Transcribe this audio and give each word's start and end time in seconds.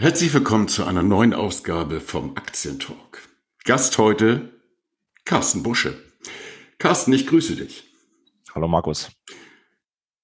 Herzlich 0.00 0.32
willkommen 0.32 0.68
zu 0.68 0.84
einer 0.84 1.02
neuen 1.02 1.34
Ausgabe 1.34 1.98
vom 2.00 2.36
Aktientalk. 2.36 3.28
Gast 3.64 3.98
heute 3.98 4.52
Carsten 5.24 5.64
Busche. 5.64 5.92
Carsten, 6.78 7.12
ich 7.12 7.26
grüße 7.26 7.56
dich. 7.56 7.82
Hallo 8.54 8.68
Markus. 8.68 9.10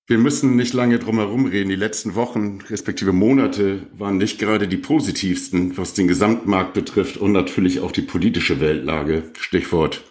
Wir 0.06 0.18
müssen 0.18 0.54
nicht 0.54 0.74
lange 0.74 1.00
drum 1.00 1.18
herum 1.18 1.46
reden. 1.46 1.70
Die 1.70 1.74
letzten 1.74 2.14
Wochen, 2.14 2.60
respektive 2.70 3.12
Monate, 3.12 3.88
waren 3.98 4.16
nicht 4.16 4.38
gerade 4.38 4.68
die 4.68 4.76
positivsten, 4.76 5.76
was 5.76 5.92
den 5.92 6.06
Gesamtmarkt 6.06 6.72
betrifft 6.72 7.16
und 7.16 7.32
natürlich 7.32 7.80
auch 7.80 7.90
die 7.90 8.02
politische 8.02 8.60
Weltlage. 8.60 9.24
Stichwort 9.40 10.04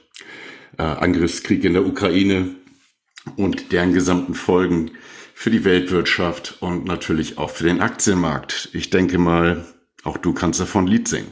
äh, 0.77 0.81
Angriffskrieg 0.81 1.63
in 1.63 1.71
der 1.71 1.85
Ukraine 1.85 2.53
und 3.37 3.71
deren 3.71 3.93
gesamten 3.93 4.33
Folgen 4.33 4.91
für 5.33 5.49
die 5.49 5.65
Weltwirtschaft 5.65 6.57
und 6.61 6.85
natürlich 6.85 7.37
auch 7.37 7.49
für 7.49 7.65
den 7.65 7.81
Aktienmarkt. 7.81 8.69
Ich 8.73 8.89
denke 8.89 9.17
mal, 9.17 9.65
auch 10.03 10.17
du 10.17 10.33
kannst 10.33 10.59
davon 10.59 10.87
Lied 10.87 11.07
singen. 11.07 11.31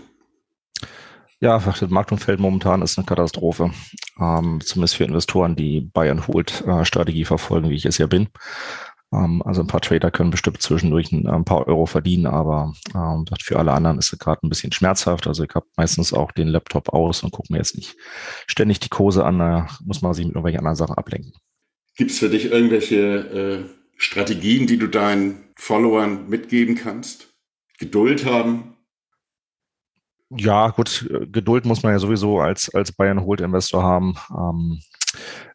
Ja, 1.39 1.57
das 1.57 1.81
Marktumfeld 1.89 2.39
momentan 2.39 2.83
ist 2.83 2.97
eine 2.97 3.05
Katastrophe. 3.05 3.71
Ähm, 4.19 4.59
zumindest 4.63 4.95
für 4.95 5.05
Investoren, 5.05 5.55
die 5.55 5.81
Bayern 5.81 6.27
holt 6.27 6.61
äh, 6.67 6.85
Strategie 6.85 7.25
verfolgen, 7.25 7.69
wie 7.69 7.75
ich 7.75 7.85
es 7.85 7.97
ja 7.97 8.05
bin. 8.05 8.29
Ähm, 9.11 9.41
also 9.43 9.61
ein 9.61 9.67
paar 9.67 9.81
Trader 9.81 10.11
können 10.11 10.29
bestimmt 10.29 10.61
zwischendurch 10.61 11.11
ein, 11.11 11.27
ein 11.27 11.43
paar 11.43 11.67
Euro 11.67 11.87
verdienen, 11.87 12.27
aber 12.27 12.73
ähm, 12.93 13.25
für 13.41 13.57
alle 13.57 13.73
anderen 13.73 13.97
ist 13.97 14.13
es 14.13 14.19
gerade 14.19 14.45
ein 14.45 14.49
bisschen 14.49 14.71
schmerzhaft. 14.71 15.25
Also 15.25 15.43
ich 15.43 15.55
habe 15.55 15.65
meistens 15.77 16.13
auch 16.13 16.31
den 16.31 16.47
Laptop 16.47 16.89
aus 16.89 17.23
und 17.23 17.31
gucke 17.31 17.51
mir 17.51 17.57
jetzt 17.57 17.75
nicht 17.75 17.95
ständig 18.45 18.79
die 18.79 18.89
Kurse 18.89 19.25
an. 19.25 19.39
Da 19.39 19.67
muss 19.83 20.03
man 20.03 20.13
sich 20.13 20.25
mit 20.25 20.35
irgendwelchen 20.35 20.59
anderen 20.59 20.75
Sachen 20.75 20.95
ablenken. 20.95 21.33
Gibt 21.95 22.11
es 22.11 22.19
für 22.19 22.29
dich 22.29 22.51
irgendwelche 22.51 23.67
äh 23.67 23.80
Strategien, 23.97 24.67
die 24.67 24.77
du 24.77 24.87
deinen 24.87 25.51
Followern 25.55 26.29
mitgeben 26.29 26.75
kannst? 26.75 27.27
Geduld 27.79 28.25
haben? 28.25 28.75
Ja, 30.29 30.69
gut, 30.69 31.09
Geduld 31.31 31.65
muss 31.65 31.83
man 31.83 31.91
ja 31.91 31.99
sowieso 31.99 32.39
als, 32.39 32.73
als 32.73 32.91
Bayern 32.93 33.25
Holt 33.25 33.41
Investor 33.41 33.83
haben. 33.83 34.15
Ähm, 34.29 34.79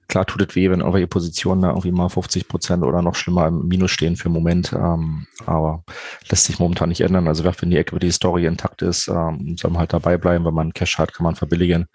klar 0.08 0.26
tut 0.26 0.42
es 0.42 0.54
weh, 0.54 0.70
wenn 0.70 0.80
irgendwelche 0.80 1.06
Positionen 1.06 1.62
da 1.62 1.68
irgendwie 1.68 1.92
mal 1.92 2.10
50 2.10 2.46
Prozent 2.46 2.82
oder 2.84 3.00
noch 3.00 3.14
schlimmer 3.14 3.46
im 3.46 3.66
Minus 3.68 3.90
stehen 3.90 4.16
für 4.16 4.28
den 4.28 4.34
Moment. 4.34 4.72
Ähm, 4.74 5.26
aber 5.46 5.82
lässt 6.28 6.44
sich 6.44 6.58
momentan 6.58 6.90
nicht 6.90 7.00
ändern. 7.00 7.26
Also 7.26 7.44
wenn 7.44 7.70
die 7.70 7.78
Equity-Story 7.78 8.44
intakt 8.44 8.82
ist, 8.82 9.08
ähm, 9.08 9.56
soll 9.56 9.70
man 9.70 9.80
halt 9.80 9.94
dabei 9.94 10.18
bleiben. 10.18 10.44
Wenn 10.44 10.54
man 10.54 10.74
Cash 10.74 10.98
hat, 10.98 11.14
kann 11.14 11.24
man 11.24 11.36
verbilligen. 11.36 11.86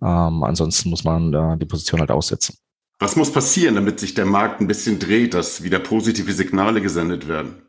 Ähm, 0.00 0.44
ansonsten 0.44 0.90
muss 0.90 1.02
man 1.02 1.34
äh, 1.34 1.58
die 1.58 1.66
Position 1.66 2.00
halt 2.00 2.12
aussetzen. 2.12 2.56
Was 2.98 3.14
muss 3.14 3.32
passieren, 3.32 3.76
damit 3.76 4.00
sich 4.00 4.14
der 4.14 4.26
Markt 4.26 4.60
ein 4.60 4.66
bisschen 4.66 4.98
dreht, 4.98 5.34
dass 5.34 5.62
wieder 5.62 5.78
positive 5.78 6.32
Signale 6.32 6.80
gesendet 6.80 7.28
werden? 7.28 7.62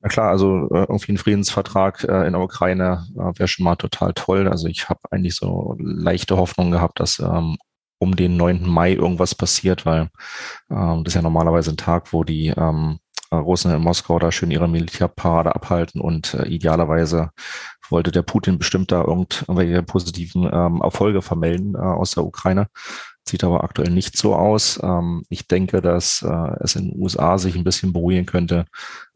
Na 0.00 0.08
klar, 0.08 0.30
also 0.30 0.68
äh, 0.70 0.86
irgendwie 0.88 1.12
ein 1.12 1.18
Friedensvertrag 1.18 2.04
äh, 2.04 2.26
in 2.26 2.32
der 2.32 2.40
Ukraine 2.40 3.06
äh, 3.14 3.38
wäre 3.38 3.48
schon 3.48 3.64
mal 3.64 3.76
total 3.76 4.14
toll. 4.14 4.48
Also 4.48 4.66
ich 4.68 4.88
habe 4.88 5.00
eigentlich 5.10 5.34
so 5.34 5.76
leichte 5.78 6.38
Hoffnung 6.38 6.70
gehabt, 6.70 7.00
dass 7.00 7.18
ähm, 7.18 7.58
um 7.98 8.16
den 8.16 8.38
9. 8.38 8.66
Mai 8.66 8.94
irgendwas 8.94 9.34
passiert, 9.34 9.84
weil 9.84 10.08
ähm, 10.70 11.04
das 11.04 11.12
ist 11.12 11.16
ja 11.16 11.22
normalerweise 11.22 11.72
ein 11.72 11.76
Tag, 11.76 12.14
wo 12.14 12.24
die 12.24 12.46
ähm, 12.46 12.98
Russen 13.30 13.72
in 13.72 13.82
Moskau 13.82 14.18
da 14.18 14.32
schön 14.32 14.50
ihre 14.50 14.68
Militärparade 14.68 15.54
abhalten 15.54 16.00
und 16.00 16.34
äh, 16.34 16.46
idealerweise 16.46 17.30
wollte 17.90 18.10
der 18.10 18.22
Putin 18.22 18.58
bestimmt 18.58 18.90
da 18.92 19.02
irgendwelche 19.02 19.82
positiven 19.82 20.48
ähm, 20.50 20.80
Erfolge 20.82 21.22
vermelden 21.22 21.74
äh, 21.74 21.78
aus 21.78 22.12
der 22.12 22.24
Ukraine. 22.24 22.68
Sieht 23.28 23.44
aber 23.44 23.62
aktuell 23.64 23.90
nicht 23.90 24.16
so 24.16 24.34
aus. 24.34 24.80
Ähm, 24.82 25.24
ich 25.28 25.46
denke, 25.46 25.82
dass 25.82 26.22
äh, 26.22 26.52
es 26.60 26.74
in 26.74 26.90
den 26.90 27.00
USA 27.00 27.38
sich 27.38 27.54
ein 27.54 27.64
bisschen 27.64 27.92
beruhigen 27.92 28.26
könnte, 28.26 28.64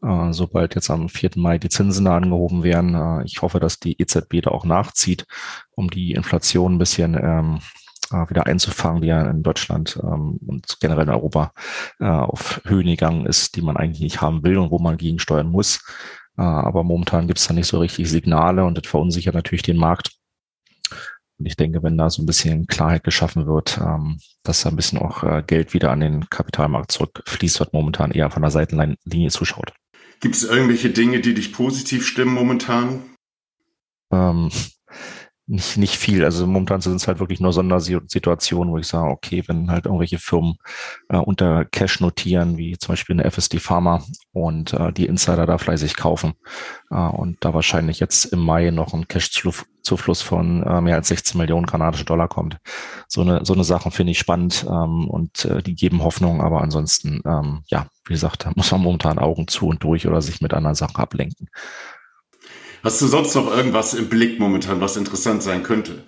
äh, 0.03 0.31
sobald 0.31 0.75
jetzt 0.75 0.89
am 0.91 1.09
4. 1.09 1.31
Mai 1.37 1.57
die 1.57 1.69
Zinsen 1.69 2.07
angehoben 2.07 2.63
werden. 2.63 2.93
Äh, 2.93 3.25
ich 3.25 3.41
hoffe, 3.41 3.59
dass 3.59 3.79
die 3.79 3.99
EZB 3.99 4.41
da 4.43 4.51
auch 4.51 4.63
nachzieht, 4.63 5.25
um 5.71 5.89
die 5.89 6.11
Inflation 6.11 6.75
ein 6.75 6.77
bisschen 6.77 7.15
ähm, 7.15 7.59
äh, 8.11 8.29
wieder 8.29 8.45
einzufangen, 8.45 9.01
die 9.01 9.07
ja 9.07 9.27
in 9.27 9.41
Deutschland 9.41 9.99
ähm, 10.01 10.39
und 10.45 10.77
generell 10.79 11.05
in 11.05 11.13
Europa 11.13 11.51
auf 11.99 12.61
Höhen 12.65 12.87
gegangen 12.87 13.25
ist, 13.25 13.55
die 13.55 13.61
man 13.61 13.77
eigentlich 13.77 14.01
nicht 14.01 14.21
haben 14.21 14.43
will 14.43 14.57
und 14.57 14.69
wo 14.71 14.79
man 14.79 14.97
gegensteuern 14.97 15.49
muss. 15.49 15.83
Aber 16.35 16.83
momentan 16.83 17.27
gibt 17.27 17.39
es 17.39 17.47
da 17.47 17.53
nicht 17.53 17.67
so 17.67 17.79
richtig 17.79 18.09
Signale 18.09 18.65
und 18.65 18.77
das 18.77 18.87
verunsichert 18.87 19.35
natürlich 19.35 19.63
den 19.63 19.77
Markt. 19.77 20.14
Und 21.37 21.45
ich 21.45 21.57
denke, 21.57 21.83
wenn 21.83 21.97
da 21.97 22.09
so 22.09 22.21
ein 22.21 22.25
bisschen 22.25 22.65
Klarheit 22.67 23.03
geschaffen 23.03 23.45
wird, 23.45 23.77
ähm, 23.77 24.19
dass 24.43 24.61
da 24.61 24.69
ein 24.69 24.75
bisschen 24.75 24.99
auch 24.99 25.23
äh, 25.23 25.43
Geld 25.45 25.73
wieder 25.73 25.91
an 25.91 25.99
den 25.99 26.29
Kapitalmarkt 26.29 26.91
zurückfließt, 26.91 27.59
wird 27.59 27.73
momentan 27.73 28.11
eher 28.11 28.29
von 28.29 28.41
der 28.41 28.51
Seitenlinie 28.51 29.29
zuschaut. 29.29 29.73
Gibt 30.21 30.35
es 30.35 30.43
irgendwelche 30.43 30.89
Dinge, 30.89 31.19
die 31.19 31.33
dich 31.33 31.51
positiv 31.51 32.07
stimmen 32.07 32.33
momentan? 32.33 33.03
Ähm, 34.11 34.49
nicht, 35.47 35.77
nicht 35.77 35.97
viel. 35.97 36.23
Also 36.23 36.47
momentan 36.47 36.81
sind 36.81 36.95
es 36.95 37.07
halt 37.07 37.19
wirklich 37.19 37.39
nur 37.39 37.53
Sondersituationen, 37.53 38.73
wo 38.73 38.77
ich 38.77 38.87
sage, 38.87 39.09
okay, 39.09 39.43
wenn 39.47 39.69
halt 39.69 39.85
irgendwelche 39.85 40.17
Firmen 40.17 40.55
äh, 41.09 41.17
unter 41.17 41.65
Cash 41.65 41.99
notieren, 41.99 42.57
wie 42.57 42.77
zum 42.77 42.93
Beispiel 42.93 43.15
eine 43.15 43.29
FSD 43.29 43.59
Pharma 43.59 44.03
und 44.31 44.73
äh, 44.73 44.91
die 44.91 45.05
Insider 45.05 45.45
da 45.45 45.57
fleißig 45.57 45.95
kaufen 45.95 46.33
äh, 46.89 46.95
und 46.95 47.37
da 47.41 47.53
wahrscheinlich 47.53 47.99
jetzt 47.99 48.25
im 48.25 48.39
Mai 48.39 48.71
noch 48.71 48.93
ein 48.93 49.07
Cash-Zufluss 49.07 50.21
von 50.23 50.63
äh, 50.63 50.81
mehr 50.81 50.95
als 50.95 51.09
16 51.09 51.37
Millionen 51.37 51.67
kanadische 51.67 52.05
Dollar 52.05 52.27
kommt. 52.27 52.57
So 53.07 53.21
eine, 53.21 53.45
so 53.45 53.53
eine 53.53 53.63
Sachen 53.63 53.91
finde 53.91 54.11
ich 54.11 54.19
spannend 54.19 54.65
ähm, 54.67 55.07
und 55.07 55.45
äh, 55.45 55.61
die 55.61 55.75
geben 55.75 56.03
Hoffnung, 56.03 56.41
aber 56.41 56.61
ansonsten, 56.61 57.21
ähm, 57.23 57.63
ja, 57.67 57.85
wie 58.07 58.13
gesagt, 58.13 58.45
da 58.45 58.51
muss 58.55 58.71
man 58.71 58.81
momentan 58.81 59.19
Augen 59.19 59.47
zu 59.47 59.67
und 59.67 59.83
durch 59.83 60.07
oder 60.07 60.21
sich 60.21 60.41
mit 60.41 60.53
anderen 60.53 60.75
Sachen 60.75 60.95
ablenken. 60.95 61.49
Hast 62.85 63.01
du 63.01 63.07
sonst 63.07 63.33
noch 63.33 63.47
irgendwas 63.47 63.95
im 63.95 64.09
Blick 64.09 64.39
momentan, 64.39 64.79
was 64.79 64.95
interessant 64.95 65.41
sein 65.41 65.63
könnte? 65.63 66.03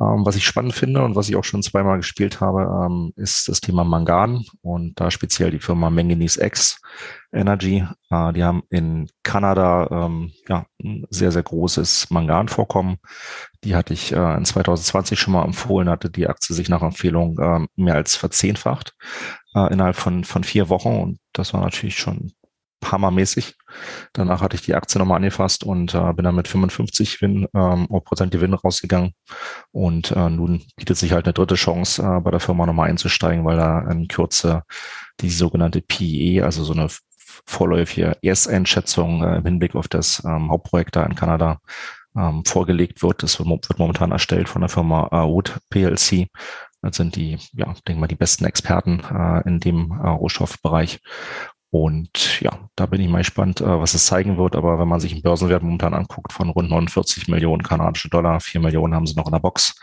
Ähm, 0.00 0.24
was 0.24 0.36
ich 0.36 0.46
spannend 0.46 0.72
finde 0.72 1.02
und 1.02 1.16
was 1.16 1.28
ich 1.28 1.34
auch 1.34 1.42
schon 1.42 1.64
zweimal 1.64 1.96
gespielt 1.96 2.40
habe, 2.40 2.86
ähm, 2.86 3.12
ist 3.16 3.48
das 3.48 3.60
Thema 3.60 3.82
Mangan 3.82 4.44
und 4.62 5.00
da 5.00 5.10
speziell 5.10 5.50
die 5.50 5.58
Firma 5.58 5.90
Manganese 5.90 6.40
X 6.44 6.80
Energy. 7.32 7.84
Äh, 8.08 8.32
die 8.34 8.44
haben 8.44 8.62
in 8.70 9.08
Kanada 9.24 9.88
ähm, 9.90 10.30
ja, 10.48 10.66
ein 10.80 11.04
sehr, 11.10 11.32
sehr 11.32 11.42
großes 11.42 12.10
Manganvorkommen. 12.10 12.98
Die 13.64 13.74
hatte 13.74 13.92
ich 13.94 14.12
äh, 14.12 14.36
in 14.36 14.44
2020 14.44 15.18
schon 15.18 15.32
mal 15.32 15.44
empfohlen, 15.44 15.90
hatte 15.90 16.08
die 16.08 16.28
Aktie 16.28 16.54
sich 16.54 16.68
nach 16.68 16.82
Empfehlung 16.82 17.36
äh, 17.40 17.66
mehr 17.74 17.96
als 17.96 18.14
verzehnfacht 18.14 18.94
äh, 19.56 19.72
innerhalb 19.72 19.96
von, 19.96 20.22
von 20.22 20.44
vier 20.44 20.68
Wochen 20.68 21.00
und 21.00 21.18
das 21.32 21.52
war 21.52 21.62
natürlich 21.62 21.98
schon 21.98 22.30
hammermäßig. 22.84 23.54
Danach 24.12 24.40
hatte 24.42 24.56
ich 24.56 24.62
die 24.62 24.74
Aktie 24.74 24.98
nochmal 24.98 25.16
angefasst 25.16 25.64
und 25.64 25.94
äh, 25.94 26.12
bin 26.12 26.24
dann 26.24 26.34
mit 26.34 26.48
55 26.48 27.18
Gewinn, 27.18 27.48
ähm, 27.54 27.88
Prozent 28.04 28.32
Gewinn 28.32 28.54
rausgegangen. 28.54 29.12
Und 29.72 30.10
äh, 30.12 30.30
nun 30.30 30.62
bietet 30.76 30.96
sich 30.96 31.12
halt 31.12 31.26
eine 31.26 31.32
dritte 31.32 31.54
Chance, 31.54 32.02
äh, 32.02 32.20
bei 32.20 32.30
der 32.30 32.40
Firma 32.40 32.66
nochmal 32.66 32.88
einzusteigen, 32.88 33.44
weil 33.44 33.56
da 33.56 33.80
in 33.90 34.08
Kürze 34.08 34.62
die 35.20 35.30
sogenannte 35.30 35.82
PE, 35.82 36.44
also 36.44 36.64
so 36.64 36.72
eine 36.72 36.88
vorläufige 37.46 38.16
Ersteinschätzung 38.22 39.22
äh, 39.22 39.36
im 39.36 39.44
Hinblick 39.44 39.74
auf 39.74 39.88
das 39.88 40.22
ähm, 40.24 40.50
Hauptprojekt 40.50 40.96
da 40.96 41.04
in 41.04 41.14
Kanada 41.14 41.58
ähm, 42.16 42.44
vorgelegt 42.44 43.02
wird. 43.02 43.22
Das 43.22 43.38
wird 43.38 43.78
momentan 43.78 44.12
erstellt 44.12 44.48
von 44.48 44.62
der 44.62 44.68
Firma 44.68 45.08
Wood 45.10 45.58
PLC. 45.70 46.28
Das 46.82 46.96
sind 46.96 47.16
die, 47.16 47.38
ja, 47.52 47.74
denke 47.86 48.00
mal, 48.00 48.06
die 48.06 48.16
besten 48.16 48.46
Experten 48.46 49.00
äh, 49.00 49.46
in 49.46 49.60
dem 49.60 49.90
äh, 49.92 50.08
Rohstoffbereich. 50.08 51.00
Und 51.72 52.40
ja, 52.40 52.68
da 52.74 52.86
bin 52.86 53.00
ich 53.00 53.08
mal 53.08 53.18
gespannt, 53.18 53.60
äh, 53.60 53.64
was 53.80 53.94
es 53.94 54.06
zeigen 54.06 54.36
wird. 54.36 54.56
Aber 54.56 54.78
wenn 54.80 54.88
man 54.88 54.98
sich 54.98 55.12
den 55.12 55.22
Börsenwert 55.22 55.62
momentan 55.62 55.94
anguckt 55.94 56.32
von 56.32 56.50
rund 56.50 56.68
49 56.68 57.28
Millionen 57.28 57.62
kanadische 57.62 58.08
Dollar, 58.08 58.40
4 58.40 58.60
Millionen 58.60 58.94
haben 58.94 59.06
sie 59.06 59.14
noch 59.14 59.26
in 59.26 59.32
der 59.32 59.38
Box. 59.38 59.80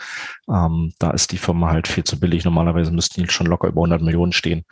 Ähm, 0.50 0.94
da 1.00 1.12
ist 1.12 1.32
die 1.32 1.38
Firma 1.38 1.72
halt 1.72 1.88
viel 1.88 2.04
zu 2.04 2.20
billig. 2.20 2.44
Normalerweise 2.44 2.92
müssten 2.92 3.22
die 3.22 3.30
schon 3.30 3.48
locker 3.48 3.70
über 3.70 3.82
100 3.82 4.02
Millionen 4.02 4.34
stehen. 4.34 4.66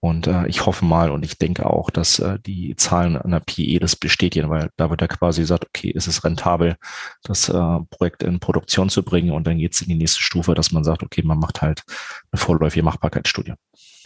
Und 0.00 0.26
äh, 0.26 0.48
ich 0.48 0.66
hoffe 0.66 0.84
mal 0.84 1.10
und 1.12 1.24
ich 1.24 1.38
denke 1.38 1.64
auch, 1.64 1.88
dass 1.88 2.18
äh, 2.18 2.38
die 2.40 2.74
Zahlen 2.74 3.16
an 3.16 3.30
der 3.30 3.40
PE 3.40 3.78
das 3.78 3.94
bestätigen, 3.94 4.50
weil 4.50 4.70
da 4.76 4.90
wird 4.90 5.00
ja 5.00 5.06
quasi 5.06 5.42
gesagt, 5.42 5.64
okay, 5.64 5.90
ist 5.90 6.08
es 6.08 6.24
rentabel, 6.24 6.76
das 7.22 7.48
äh, 7.48 7.78
Projekt 7.90 8.24
in 8.24 8.40
Produktion 8.40 8.88
zu 8.88 9.04
bringen 9.04 9.30
und 9.30 9.46
dann 9.46 9.58
geht 9.58 9.74
es 9.74 9.82
in 9.82 9.88
die 9.88 9.94
nächste 9.94 10.20
Stufe, 10.20 10.54
dass 10.54 10.72
man 10.72 10.82
sagt, 10.82 11.04
okay, 11.04 11.22
man 11.22 11.38
macht 11.38 11.62
halt 11.62 11.84
eine 12.32 12.40
vorläufige 12.40 12.82
Machbarkeitsstudie. 12.82 13.54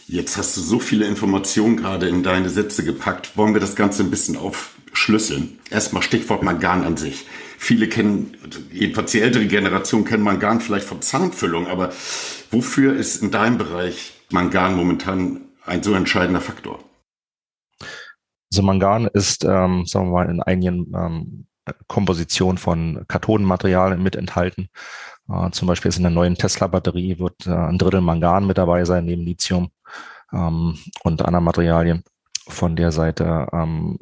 Jetzt 0.09 0.37
hast 0.37 0.55
du 0.55 0.61
so 0.61 0.79
viele 0.79 1.05
Informationen 1.05 1.75
gerade 1.75 2.07
in 2.07 2.23
deine 2.23 2.49
Sätze 2.49 2.85
gepackt. 2.85 3.35
Wollen 3.35 3.53
wir 3.53 3.59
das 3.59 3.75
Ganze 3.75 4.03
ein 4.03 4.09
bisschen 4.09 4.37
aufschlüsseln? 4.37 5.59
Erstmal 5.69 6.01
Stichwort 6.01 6.43
Mangan 6.43 6.85
an 6.85 6.95
sich. 6.95 7.25
Viele 7.57 7.89
kennen, 7.89 8.37
jedenfalls 8.71 9.11
die 9.11 9.19
ältere 9.19 9.47
Generation 9.47 10.05
kennt 10.05 10.23
Mangan 10.23 10.61
vielleicht 10.61 10.87
von 10.87 11.01
Zahnfüllung, 11.01 11.67
aber 11.67 11.91
wofür 12.51 12.95
ist 12.95 13.21
in 13.21 13.31
deinem 13.31 13.57
Bereich 13.57 14.13
Mangan 14.31 14.77
momentan 14.77 15.41
ein 15.65 15.83
so 15.83 15.93
entscheidender 15.93 16.39
Faktor? 16.39 16.79
Also 18.49 18.61
Mangan 18.61 19.07
ist, 19.07 19.43
ähm, 19.43 19.85
sagen 19.85 20.07
wir 20.07 20.23
mal, 20.23 20.29
in 20.29 20.41
einigen 20.41 20.93
ähm, 20.95 21.47
Kompositionen 21.87 22.57
von 22.57 23.03
Kathodenmaterial 23.09 23.97
mit 23.97 24.15
enthalten. 24.15 24.69
Äh, 25.29 25.51
zum 25.51 25.67
Beispiel 25.67 25.89
ist 25.89 25.97
in 25.97 26.03
der 26.03 26.11
neuen 26.11 26.35
Tesla-Batterie 26.35 27.19
wird 27.19 27.45
äh, 27.45 27.51
ein 27.51 27.77
Drittel 27.77 27.99
Mangan 27.99 28.47
mit 28.47 28.57
dabei 28.57 28.85
sein, 28.85 29.03
neben 29.03 29.23
Lithium 29.23 29.69
ähm, 30.33 30.77
und 31.03 31.21
anderen 31.23 31.45
Materialien 31.45 32.03
von 32.47 32.75
der 32.75 32.91
Seite. 32.91 33.47
Ähm, 33.51 33.97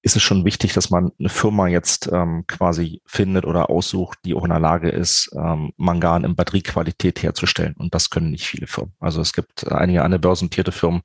ist 0.00 0.16
es 0.16 0.22
schon 0.22 0.44
wichtig, 0.44 0.72
dass 0.74 0.90
man 0.90 1.10
eine 1.18 1.28
Firma 1.28 1.66
jetzt 1.66 2.08
ähm, 2.12 2.44
quasi 2.46 3.02
findet 3.04 3.44
oder 3.44 3.68
aussucht, 3.68 4.18
die 4.24 4.34
auch 4.34 4.44
in 4.44 4.50
der 4.50 4.60
Lage 4.60 4.88
ist, 4.88 5.30
ähm, 5.36 5.72
Mangan 5.76 6.24
in 6.24 6.36
Batteriequalität 6.36 7.22
herzustellen. 7.22 7.74
Und 7.76 7.94
das 7.94 8.08
können 8.08 8.30
nicht 8.30 8.46
viele 8.46 8.68
Firmen. 8.68 8.94
Also 9.00 9.20
es 9.20 9.32
gibt 9.32 9.70
einige 9.70 10.04
andere 10.04 10.20
börsennotierte 10.20 10.72
Firmen, 10.72 11.02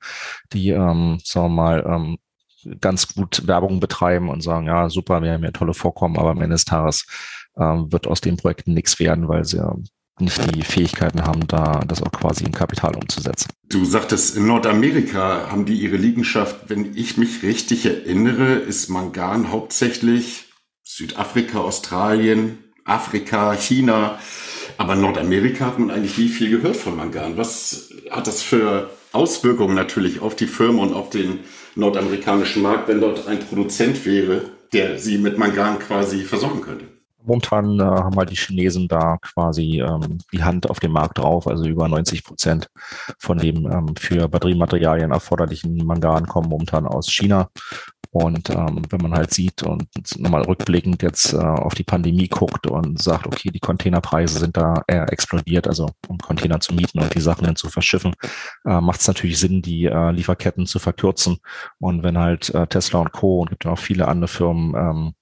die, 0.53 0.69
ähm, 0.69 1.19
sagen 1.23 1.47
wir 1.47 1.49
mal, 1.49 1.85
ähm, 1.87 2.17
ganz 2.79 3.13
gut 3.13 3.45
Werbung 3.47 3.79
betreiben 3.79 4.29
und 4.29 4.41
sagen, 4.41 4.67
ja, 4.67 4.89
super, 4.89 5.21
wir 5.21 5.33
haben 5.33 5.43
ja 5.43 5.51
tolle 5.51 5.73
Vorkommen, 5.73 6.17
aber 6.17 6.29
am 6.31 6.41
Ende 6.41 6.55
des 6.55 6.65
Tages 6.65 7.05
ähm, 7.57 7.91
wird 7.91 8.07
aus 8.07 8.21
den 8.21 8.37
Projekten 8.37 8.73
nichts 8.73 8.99
werden, 8.99 9.27
weil 9.27 9.43
sie 9.43 9.57
nicht 9.57 9.91
die 10.19 10.29
Fähigkeiten 10.29 11.23
haben, 11.23 11.47
da 11.47 11.81
das 11.87 12.01
auch 12.01 12.11
quasi 12.11 12.45
in 12.45 12.51
Kapital 12.51 12.95
umzusetzen. 12.95 13.49
Du 13.69 13.83
sagtest, 13.83 14.37
in 14.37 14.45
Nordamerika 14.45 15.49
haben 15.49 15.65
die 15.65 15.75
ihre 15.75 15.97
Liegenschaft, 15.97 16.69
wenn 16.69 16.95
ich 16.95 17.17
mich 17.17 17.43
richtig 17.43 17.85
erinnere, 17.85 18.53
ist 18.53 18.89
Mangan 18.89 19.51
hauptsächlich 19.51 20.45
Südafrika, 20.83 21.59
Australien, 21.59 22.59
Afrika, 22.85 23.55
China. 23.55 24.19
Aber 24.77 24.95
Nordamerika 24.95 25.65
hat 25.65 25.79
man 25.79 25.91
eigentlich 25.91 26.17
nie 26.17 26.29
viel 26.29 26.49
gehört 26.49 26.77
von 26.77 26.95
Mangan. 26.95 27.37
Was 27.37 27.93
hat 28.11 28.27
das 28.27 28.41
für 28.41 28.91
Auswirkungen 29.11 29.75
natürlich 29.75 30.19
auf 30.19 30.35
die 30.35 30.47
Firma 30.47 30.83
und 30.83 30.93
auf 30.93 31.09
den 31.09 31.39
nordamerikanischen 31.75 32.61
Markt, 32.61 32.87
wenn 32.87 33.01
dort 33.01 33.27
ein 33.27 33.39
Produzent 33.39 34.05
wäre, 34.05 34.51
der 34.73 34.99
sie 34.99 35.17
mit 35.17 35.37
Mangan 35.37 35.79
quasi 35.79 36.23
versorgen 36.23 36.61
könnte? 36.61 36.92
Momentan 37.25 37.79
äh, 37.79 37.83
haben 37.83 38.15
halt 38.17 38.29
die 38.29 38.35
Chinesen 38.35 38.87
da 38.87 39.17
quasi 39.17 39.81
ähm, 39.81 40.17
die 40.31 40.43
Hand 40.43 40.69
auf 40.69 40.79
dem 40.79 40.91
Markt 40.91 41.17
drauf, 41.17 41.47
also 41.47 41.65
über 41.65 41.87
90 41.87 42.23
Prozent 42.23 42.69
von 43.17 43.37
dem 43.37 43.65
ähm, 43.65 43.95
für 43.97 44.27
Batteriematerialien 44.27 45.11
erforderlichen 45.11 45.77
Mangan 45.85 46.27
kommen 46.27 46.49
momentan 46.49 46.85
aus 46.85 47.09
China. 47.09 47.49
Und 48.13 48.51
ähm, 48.51 48.83
wenn 48.91 49.01
man 49.01 49.15
halt 49.15 49.33
sieht 49.33 49.63
und 49.63 49.87
nochmal 50.19 50.43
rückblickend 50.43 51.01
jetzt 51.01 51.33
äh, 51.33 51.37
auf 51.37 51.73
die 51.73 51.83
Pandemie 51.83 52.27
guckt 52.27 52.67
und 52.67 53.01
sagt, 53.01 53.25
okay, 53.25 53.49
die 53.49 53.59
Containerpreise 53.59 54.37
sind 54.37 54.55
da 54.55 54.83
eher 54.87 55.11
explodiert, 55.11 55.67
also 55.67 55.89
um 56.07 56.19
Container 56.19 56.59
zu 56.59 56.75
mieten 56.75 56.99
und 56.99 57.15
die 57.15 57.21
Sachen 57.21 57.45
dann 57.45 57.55
zu 57.55 57.69
verschiffen, 57.69 58.13
äh, 58.65 58.79
macht 58.79 59.01
es 59.01 59.07
natürlich 59.07 59.39
Sinn, 59.39 59.63
die 59.63 59.85
äh, 59.85 60.11
Lieferketten 60.11 60.67
zu 60.67 60.77
verkürzen. 60.77 61.39
Und 61.79 62.03
wenn 62.03 62.19
halt 62.19 62.53
äh, 62.53 62.67
Tesla 62.67 62.99
und 62.99 63.13
Co. 63.13 63.41
und 63.41 63.49
gibt 63.49 63.65
auch 63.65 63.79
viele 63.79 64.07
andere 64.07 64.27
Firmen, 64.27 64.75
ähm, 64.75 65.13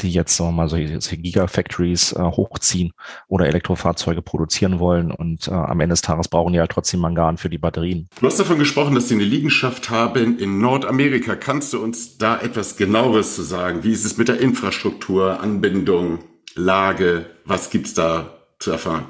die 0.00 0.10
jetzt 0.10 0.34
sagen 0.34 0.52
wir 0.52 0.62
mal 0.62 0.68
solche 0.70 1.18
Gigafactories 1.18 2.12
äh, 2.12 2.22
hochziehen 2.22 2.92
oder 3.28 3.48
Elektrofahrzeuge 3.48 4.22
produzieren 4.22 4.78
wollen 4.78 5.10
und 5.10 5.46
äh, 5.48 5.50
am 5.50 5.80
Ende 5.80 5.92
des 5.92 6.00
Tages 6.00 6.28
brauchen 6.28 6.54
die 6.54 6.60
halt 6.60 6.70
trotzdem 6.70 7.00
Mangan 7.00 7.36
für 7.36 7.50
die 7.50 7.58
Batterien. 7.58 8.08
Du 8.18 8.26
hast 8.26 8.40
davon 8.40 8.58
gesprochen, 8.58 8.94
dass 8.94 9.08
sie 9.08 9.14
eine 9.14 9.24
Liegenschaft 9.24 9.90
haben 9.90 10.38
in 10.38 10.58
Nordamerika. 10.58 11.36
Kannst 11.36 11.74
du 11.74 11.82
uns 11.82 12.16
da 12.16 12.29
etwas 12.38 12.76
genaueres 12.76 13.34
zu 13.34 13.42
sagen? 13.42 13.82
Wie 13.82 13.92
ist 13.92 14.04
es 14.04 14.16
mit 14.16 14.28
der 14.28 14.40
Infrastruktur, 14.40 15.40
Anbindung, 15.40 16.20
Lage? 16.54 17.26
Was 17.44 17.70
gibt's 17.70 17.94
da 17.94 18.38
zu 18.58 18.70
erfahren? 18.70 19.06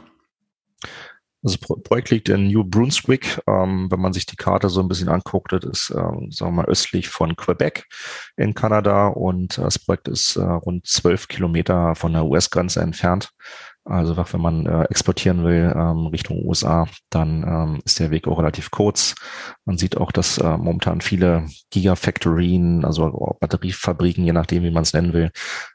Das 1.43 1.57
Projekt 1.57 2.11
liegt 2.11 2.29
in 2.29 2.49
New 2.49 2.65
Brunswick. 2.65 3.41
Ähm, 3.47 3.91
wenn 3.91 4.01
man 4.01 4.13
sich 4.13 4.27
die 4.27 4.37
Karte 4.37 4.69
so 4.69 4.81
ein 4.81 4.89
bisschen 4.89 5.09
anguckt, 5.09 5.53
das 5.53 5.65
ist, 5.65 5.91
ähm, 5.91 6.31
sagen 6.31 6.51
wir 6.53 6.63
mal, 6.63 6.67
östlich 6.67 7.09
von 7.09 7.35
Quebec 7.35 7.87
in 8.37 8.53
Kanada 8.53 9.09
und 9.09 9.57
das 9.57 9.79
Projekt 9.79 10.09
ist 10.09 10.37
äh, 10.37 10.43
rund 10.43 10.87
zwölf 10.87 11.29
Kilometer 11.29 11.95
von 11.95 12.13
der 12.13 12.27
US-Grenze 12.27 12.81
entfernt. 12.81 13.31
Also 13.91 14.17
wenn 14.17 14.41
man 14.41 14.67
äh, 14.67 14.85
exportieren 14.85 15.45
will 15.45 15.73
ähm, 15.75 16.07
Richtung 16.07 16.47
USA, 16.47 16.87
dann 17.11 17.43
ähm, 17.43 17.81
ist 17.85 17.99
der 17.99 18.11
Weg 18.11 18.29
auch 18.29 18.39
relativ 18.39 18.71
kurz. 18.71 19.15
Man 19.65 19.79
sieht 19.79 19.97
auch, 19.97 20.13
dass 20.13 20.39
äh, 20.39 20.57
momentan 20.57 21.01
viele 21.01 21.47
Gigafactorien, 21.71 22.85
also 22.85 23.37
Batteriefabriken, 23.41 24.25
je 24.25 24.33
nachdem, 24.33 24.63
wie 24.63 24.71
man 24.71 24.83
es 24.83 24.93
nennen 24.93 25.13
will, 25.13 25.31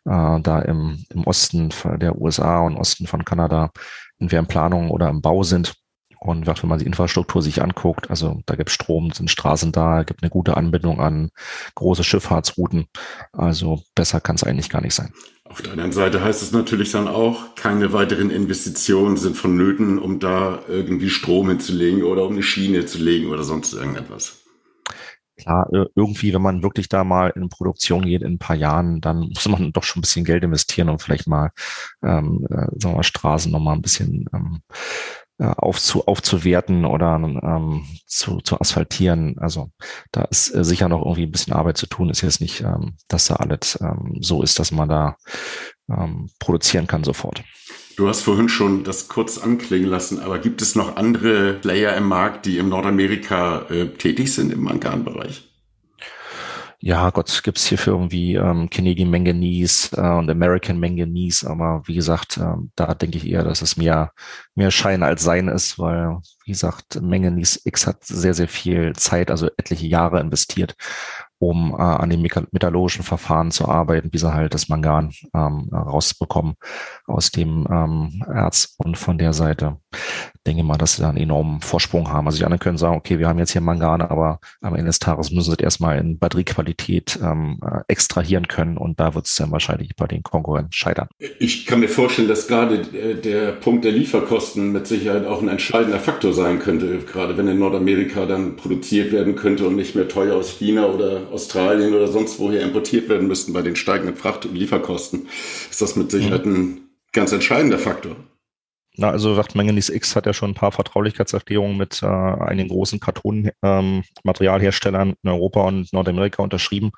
äh, 0.06 0.42
da 0.42 0.62
im, 0.62 1.04
im 1.10 1.24
Osten 1.26 1.70
der 1.98 2.20
USA 2.20 2.62
und 2.62 2.78
Osten 2.78 3.08
von 3.08 3.26
Kanada 3.26 3.72
entweder 4.20 4.40
in 4.40 4.48
Planung 4.48 4.92
oder 4.92 5.10
im 5.10 5.22
Bau 5.22 5.44
sind. 5.44 5.76
Und 6.26 6.48
wenn 6.48 6.70
man 6.70 6.80
die 6.80 6.88
Infrastruktur 6.88 7.44
sich 7.44 7.62
anguckt, 7.62 8.10
also 8.10 8.42
da 8.48 8.56
gibt 8.56 8.70
es 8.70 8.74
Strom, 8.74 9.12
sind 9.12 9.30
Straßen 9.30 9.72
da, 9.72 10.02
gibt 10.02 10.24
eine 10.24 10.32
gute 10.32 10.58
Anbindung 10.58 11.00
an 11.00 11.30
große 11.76 12.04
Schifffahrtsrouten. 12.04 12.88
Also 13.32 13.84
besser 13.94 14.22
kann 14.22 14.36
es 14.36 14.44
eigentlich 14.44 14.72
gar 14.72 14.82
nicht 14.82 14.96
sein. 14.96 15.14
Auf 15.44 15.62
der 15.62 15.74
anderen 15.74 15.92
Seite 15.92 16.24
heißt 16.24 16.42
es 16.42 16.52
natürlich 16.52 16.92
dann 16.92 17.08
auch, 17.08 17.54
keine 17.54 17.94
weiteren 17.94 18.32
Investitionen 18.32 19.18
sind 19.18 19.38
vonnöten, 19.38 20.00
um 20.00 20.20
da 20.20 20.64
irgendwie 20.68 21.12
Strom 21.12 21.50
hinzulegen 21.50 22.02
oder 22.02 22.26
um 22.26 22.34
eine 22.34 22.42
Schiene 22.42 22.88
zu 22.88 22.98
legen 22.98 23.30
oder 23.30 23.44
sonst 23.44 23.74
irgendetwas. 23.74 24.42
Klar, 25.38 25.70
irgendwie, 25.96 26.34
wenn 26.34 26.42
man 26.42 26.64
wirklich 26.64 26.90
da 26.90 27.04
mal 27.04 27.32
in 27.36 27.50
Produktion 27.50 28.06
geht 28.06 28.24
in 28.24 28.34
ein 28.34 28.40
paar 28.40 28.56
Jahren, 28.56 29.00
dann 29.00 29.20
muss 29.36 29.48
man 29.48 29.72
doch 29.74 29.84
schon 29.84 30.00
ein 30.00 30.02
bisschen 30.02 30.26
Geld 30.26 30.44
investieren 30.44 30.90
und 30.90 31.04
vielleicht 31.04 31.28
mal, 31.28 31.52
ähm, 32.04 32.48
äh, 32.50 32.56
sagen 32.56 32.94
wir 32.94 32.96
mal, 32.96 33.04
Straßen 33.04 33.52
nochmal 33.52 33.76
ein 33.76 33.84
bisschen 33.84 34.28
ähm, 34.34 34.62
äh, 35.38 35.46
aufzu, 35.46 36.06
aufzuwerten 36.06 36.86
oder 36.86 37.16
ähm, 37.16 37.86
zu, 38.08 38.40
zu 38.40 38.60
asphaltieren. 38.60 39.36
Also 39.38 39.70
da 40.12 40.24
ist 40.24 40.54
äh, 40.56 40.64
sicher 40.64 40.88
noch 40.88 41.02
irgendwie 41.02 41.24
ein 41.24 41.32
bisschen 41.32 41.54
Arbeit 41.54 41.78
zu 41.78 41.88
tun. 41.88 42.10
Ist 42.10 42.22
jetzt 42.22 42.42
nicht, 42.42 42.62
ähm, 42.62 42.96
dass 43.08 43.28
da 43.28 43.36
alles 43.36 43.78
ähm, 43.82 44.18
so 44.22 44.42
ist, 44.42 44.60
dass 44.60 44.72
man 44.72 44.90
da 44.90 45.18
ähm, 45.90 46.30
produzieren 46.40 46.88
kann 46.88 47.04
sofort. 47.04 47.44
Du 47.98 48.08
hast 48.10 48.22
vorhin 48.22 48.50
schon 48.50 48.84
das 48.84 49.08
kurz 49.08 49.38
anklingen 49.38 49.90
lassen, 49.90 50.20
aber 50.20 50.40
gibt 50.40 50.62
es 50.62 50.76
noch 50.76 50.98
andere 50.98 51.54
Player 51.54 51.96
im 51.96 52.08
Markt, 52.08 52.46
die 52.46 52.58
im 52.58 52.70
Nordamerika 52.70 53.68
äh, 53.70 53.88
tätig 53.88 54.34
sind 54.34 54.52
im 54.52 54.64
Manganbereich? 54.64 55.50
Ja, 56.86 57.10
Gott, 57.10 57.42
gibt's 57.44 57.66
hier 57.66 57.80
für 57.80 57.90
irgendwie 57.90 58.36
ähm, 58.36 58.70
Canadian 58.70 59.10
Manganese 59.10 59.98
äh, 59.98 60.08
und 60.20 60.30
American 60.30 60.80
Manganese, 60.80 61.50
aber 61.50 61.82
wie 61.86 61.96
gesagt, 61.96 62.38
äh, 62.38 62.54
da 62.76 62.94
denke 62.94 63.18
ich 63.18 63.28
eher, 63.28 63.44
dass 63.44 63.64
es 63.64 63.76
mehr, 63.76 64.12
mehr 64.54 64.70
Schein 64.70 65.02
als 65.02 65.24
Sein 65.24 65.48
ist, 65.48 65.80
weil, 65.80 66.20
wie 66.46 66.52
gesagt, 66.52 67.02
Manganese 67.02 67.60
X 67.64 67.88
hat 67.88 68.04
sehr, 68.04 68.36
sehr 68.36 68.48
viel 68.48 68.94
Zeit, 68.94 69.32
also 69.32 69.50
etliche 69.58 69.88
Jahre 69.88 70.20
investiert 70.20 70.76
um 71.38 71.74
äh, 71.74 71.82
an 71.82 72.10
den 72.10 72.22
metallurgischen 72.22 73.04
Verfahren 73.04 73.52
zu 73.52 73.68
arbeiten, 73.68 74.10
wie 74.14 74.18
sie 74.18 74.34
halt 74.34 74.54
das 74.54 74.70
Mangan 74.70 75.12
ähm, 75.34 75.70
rausbekommen 75.74 76.56
aus 77.08 77.32
dem 77.32 77.68
ähm, 77.70 78.24
Erz 78.28 78.76
und 78.78 78.98
von 78.98 79.18
der 79.18 79.34
Seite 79.34 79.78
denke 80.46 80.64
mal, 80.64 80.78
dass 80.78 80.96
sie 80.96 81.02
da 81.02 81.10
einen 81.10 81.18
enormen 81.18 81.62
Vorsprung 81.62 82.12
haben. 82.12 82.28
Also 82.28 82.38
die 82.38 82.46
anderen 82.46 82.60
können 82.60 82.78
sagen, 82.78 82.96
okay, 82.96 83.20
wir 83.20 83.28
haben 83.28 83.40
jetzt 83.40 83.52
hier 83.52 83.62
Mangan, 83.62 84.02
aber 84.02 84.40
am 84.62 84.76
Ende 84.76 84.88
des 84.88 85.00
Tages 85.00 85.32
müssen 85.32 85.52
sie 85.52 85.58
das 85.58 85.64
erstmal 85.64 85.98
in 85.98 86.20
Batteriequalität 86.20 87.20
ähm, 87.22 87.60
äh, 87.66 87.82
extrahieren 87.88 88.48
können 88.48 88.78
und 88.78 89.00
da 89.00 89.16
wird 89.16 89.26
es 89.26 89.36
dann 89.36 89.52
wahrscheinlich 89.52 89.96
bei 89.96 90.08
den 90.08 90.24
Konkurrenten 90.24 90.72
scheitern. 90.72 91.08
Ich 91.40 91.66
kann 91.66 91.80
mir 91.80 91.90
vorstellen, 91.90 92.28
dass 92.28 92.48
gerade 92.48 92.76
äh, 92.76 93.16
der 93.16 93.54
Punkt 93.54 93.86
der 93.86 93.92
Lieferkosten 93.92 94.72
mit 94.72 94.88
Sicherheit 94.88 95.26
auch 95.26 95.42
ein 95.42 95.50
entscheidender 95.50 96.00
Faktor 96.00 96.34
sein 96.34 96.60
könnte, 96.60 97.00
gerade 97.00 97.38
wenn 97.38 97.48
in 97.48 97.60
Nordamerika 97.60 98.26
dann 98.26 98.56
produziert 98.56 99.12
werden 99.12 99.36
könnte 99.36 99.66
und 99.68 99.76
nicht 99.76 99.96
mehr 99.96 100.08
teuer 100.08 100.36
aus 100.36 100.50
China 100.50 100.86
oder 100.86 101.28
Australien 101.32 101.94
oder 101.94 102.08
sonst 102.08 102.40
woher 102.40 102.62
importiert 102.62 103.10
werden 103.10 103.28
müssten 103.28 103.54
bei 103.54 103.62
den 103.62 103.76
steigenden 103.76 104.16
Fracht- 104.16 104.46
und 104.46 104.56
Lieferkosten, 104.56 105.28
ist 105.70 105.82
das 105.82 105.96
mit 105.96 106.12
Sicherheit 106.12 106.46
mhm. 106.46 106.54
ein 106.54 106.82
ganz 107.12 107.32
entscheidender 107.32 107.80
Faktor. 107.80 108.16
Na, 108.98 109.10
also 109.10 109.36
sagt 109.36 109.56
Manganese 109.56 109.94
X 109.94 110.16
hat 110.16 110.26
ja 110.26 110.34
schon 110.34 110.52
ein 110.52 110.56
paar 110.56 110.72
Vertraulichkeitserklärungen 110.72 111.78
mit 111.78 112.02
äh, 112.02 112.06
einigen 112.06 112.70
großen 112.70 113.00
Kartonmaterialherstellern 113.00 115.10
ähm, 115.10 115.16
in 115.22 115.30
Europa 115.30 115.62
und 115.62 115.92
Nordamerika 115.92 116.44
unterschrieben. 116.44 116.92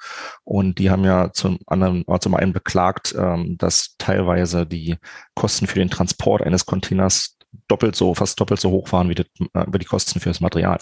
Und 0.44 0.80
die 0.80 0.89
haben 0.89 1.04
ja 1.04 1.32
zum 1.34 1.60
anderen, 1.66 2.06
zum 2.20 2.36
einen 2.36 2.54
beklagt, 2.54 3.16
ähm, 3.18 3.58
dass 3.58 3.96
teilweise 3.98 4.66
die 4.66 4.98
Kosten 5.36 5.68
für 5.68 5.80
den 5.80 5.89
Transport 5.89 6.42
eines 6.42 6.66
Containers 6.66 7.37
doppelt 7.68 7.96
so, 7.96 8.13
fast 8.13 8.39
doppelt 8.39 8.60
so 8.60 8.72
hoch 8.72 8.92
waren 8.92 9.10
wie 9.10 9.16
die, 9.16 9.25
äh, 9.54 9.66
wie 9.72 9.80
die 9.80 9.86
Kosten 9.86 10.20
für 10.20 10.30
das 10.30 10.42
Material. 10.42 10.80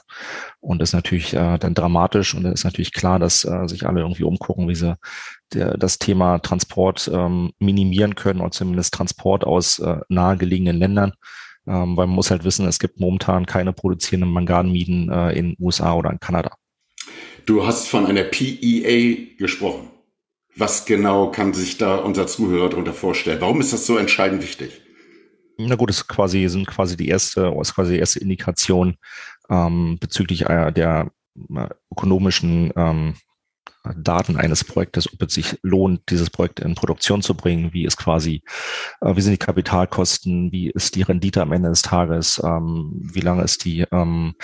Und 0.60 0.80
das 0.80 0.90
ist 0.90 0.94
natürlich 0.94 1.34
äh, 1.34 1.58
dann 1.58 1.74
dramatisch 1.74 2.34
und 2.34 2.44
dann 2.44 2.54
ist 2.54 2.64
natürlich 2.64 2.94
klar, 2.94 3.20
dass 3.20 3.46
äh, 3.46 3.68
sich 3.68 3.88
alle 3.88 4.02
irgendwie 4.02 4.24
umgucken, 4.24 4.68
wie 4.68 4.76
sie 4.76 4.98
der, 5.54 5.78
das 5.78 6.00
Thema 6.00 6.40
Transport 6.40 7.10
ähm, 7.14 7.52
minimieren 7.60 8.16
können 8.16 8.42
oder 8.42 8.52
zumindest 8.52 8.94
Transport 8.94 9.44
aus 9.44 9.80
äh, 9.80 9.98
nahegelegenen 10.10 10.78
Ländern. 10.78 11.14
Ähm, 11.68 11.98
weil 11.98 12.06
man 12.06 12.16
muss 12.16 12.30
halt 12.30 12.44
wissen, 12.44 12.68
es 12.68 12.78
gibt 12.78 13.00
momentan 13.00 13.48
keine 13.48 13.74
produzierenden 13.74 14.32
Manganminen 14.32 15.10
äh, 15.10 15.32
in 15.32 15.56
USA 15.60 15.94
oder 15.94 16.12
in 16.12 16.20
Kanada. 16.20 16.56
Du 17.46 17.66
hast 17.66 17.88
von 17.88 18.06
einer 18.06 18.24
PEA 18.24 19.36
gesprochen. 19.38 19.90
Was 20.56 20.86
genau 20.86 21.32
kann 21.32 21.54
sich 21.54 21.78
da 21.78 21.98
unser 21.98 22.28
Zuhörer 22.28 22.70
darunter 22.70 22.94
vorstellen? 22.94 23.42
Warum 23.42 23.60
ist 23.62 23.74
das 23.74 23.86
so 23.86 23.98
entscheidend 23.98 24.42
wichtig? 24.42 24.85
Na 25.58 25.76
gut, 25.76 25.90
ist 25.90 26.08
quasi, 26.08 26.48
sind 26.48 26.68
quasi 26.68 26.98
die 26.98 27.08
erste, 27.08 27.54
ist 27.62 27.76
quasi 27.76 27.94
die 27.94 28.00
erste 28.00 28.20
Indikation 28.20 28.98
ähm, 29.50 29.98
bezüglich 30.00 30.50
äh, 30.50 30.72
der 30.72 31.12
äh, 31.56 31.68
ökonomischen 31.92 32.72
ähm, 32.76 33.16
Daten 33.98 34.38
eines 34.38 34.64
Projektes, 34.64 35.12
ob 35.12 35.22
es 35.22 35.34
sich 35.34 35.58
lohnt, 35.62 36.02
dieses 36.10 36.30
Projekt 36.30 36.60
in 36.60 36.76
Produktion 36.76 37.22
zu 37.22 37.36
bringen, 37.36 37.74
wie 37.74 37.86
ist 37.86 37.98
quasi, 37.98 38.44
äh, 39.02 39.16
wie 39.16 39.22
sind 39.22 39.34
die 39.34 39.46
Kapitalkosten, 39.46 40.52
wie 40.52 40.70
ist 40.70 40.96
die 40.96 41.04
Rendite 41.04 41.42
am 41.42 41.52
Ende 41.52 41.70
des 41.70 41.82
Tages, 41.82 42.42
ähm, 42.44 42.92
wie 43.14 43.22
lange 43.22 43.44
ist 43.44 43.66
die 43.66 43.86
ähm, 43.92 44.36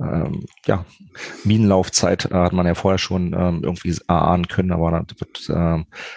ähm, 0.00 0.46
ja, 0.66 0.86
Minenlaufzeit 1.44 2.30
äh, 2.30 2.34
hat 2.34 2.54
man 2.54 2.66
ja 2.66 2.74
vorher 2.74 2.98
schon 2.98 3.32
irgendwie 3.32 3.94
erahnen 4.08 4.48
können, 4.48 4.72
aber 4.72 4.90
dann 4.90 5.06
wird 5.18 5.50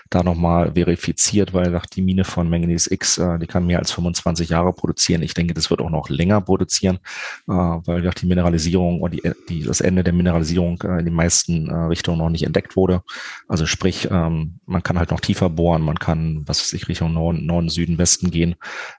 da 0.10 0.24
nochmal 0.24 0.74
verifiziert, 0.74 1.54
weil 1.54 1.80
die 1.94 2.02
Mine 2.02 2.24
von 2.24 2.50
Manganese 2.50 2.94
X, 2.94 3.18
äh, 3.18 3.40
die 3.40 3.48
kann 3.48 3.66
mehr 3.66 3.80
als 3.80 3.92
25 3.92 4.50
Jahre 4.50 4.72
produzieren. 4.72 5.22
Ich 5.22 5.34
denke, 5.34 5.54
das 5.54 5.70
wird 5.70 5.82
auch 5.82 5.90
noch 5.90 6.10
länger 6.10 6.40
produzieren, 6.42 7.00
weil 7.46 8.02
die 8.02 8.25
Mineralisierung 8.25 9.02
und 9.02 9.20
die, 9.50 9.63
das 9.63 9.82
Ende 9.82 10.04
der 10.04 10.13
Mineralisierung 10.13 10.82
in 10.82 11.06
den 11.06 11.13
meisten 11.13 11.70
Richtungen 11.70 12.20
noch 12.20 12.30
nicht 12.30 12.44
entdeckt 12.44 12.73
wurde. 12.75 13.03
Also 13.48 13.65
sprich, 13.65 14.08
ähm, 14.10 14.60
man 14.65 14.84
kann 14.84 14.98
halt 14.98 15.12
noch 15.12 15.20
tiefer 15.20 15.50
bohren, 15.50 15.82
man 15.82 16.00
kann, 16.00 16.44
was 16.46 16.62
weiß 16.62 16.74
ich, 16.74 16.88
Richtung 16.88 17.13
Norden, 17.13 17.46
Norden 17.46 17.70
Süden, 17.70 17.98
Westen 17.98 18.32
gehen 18.32 18.56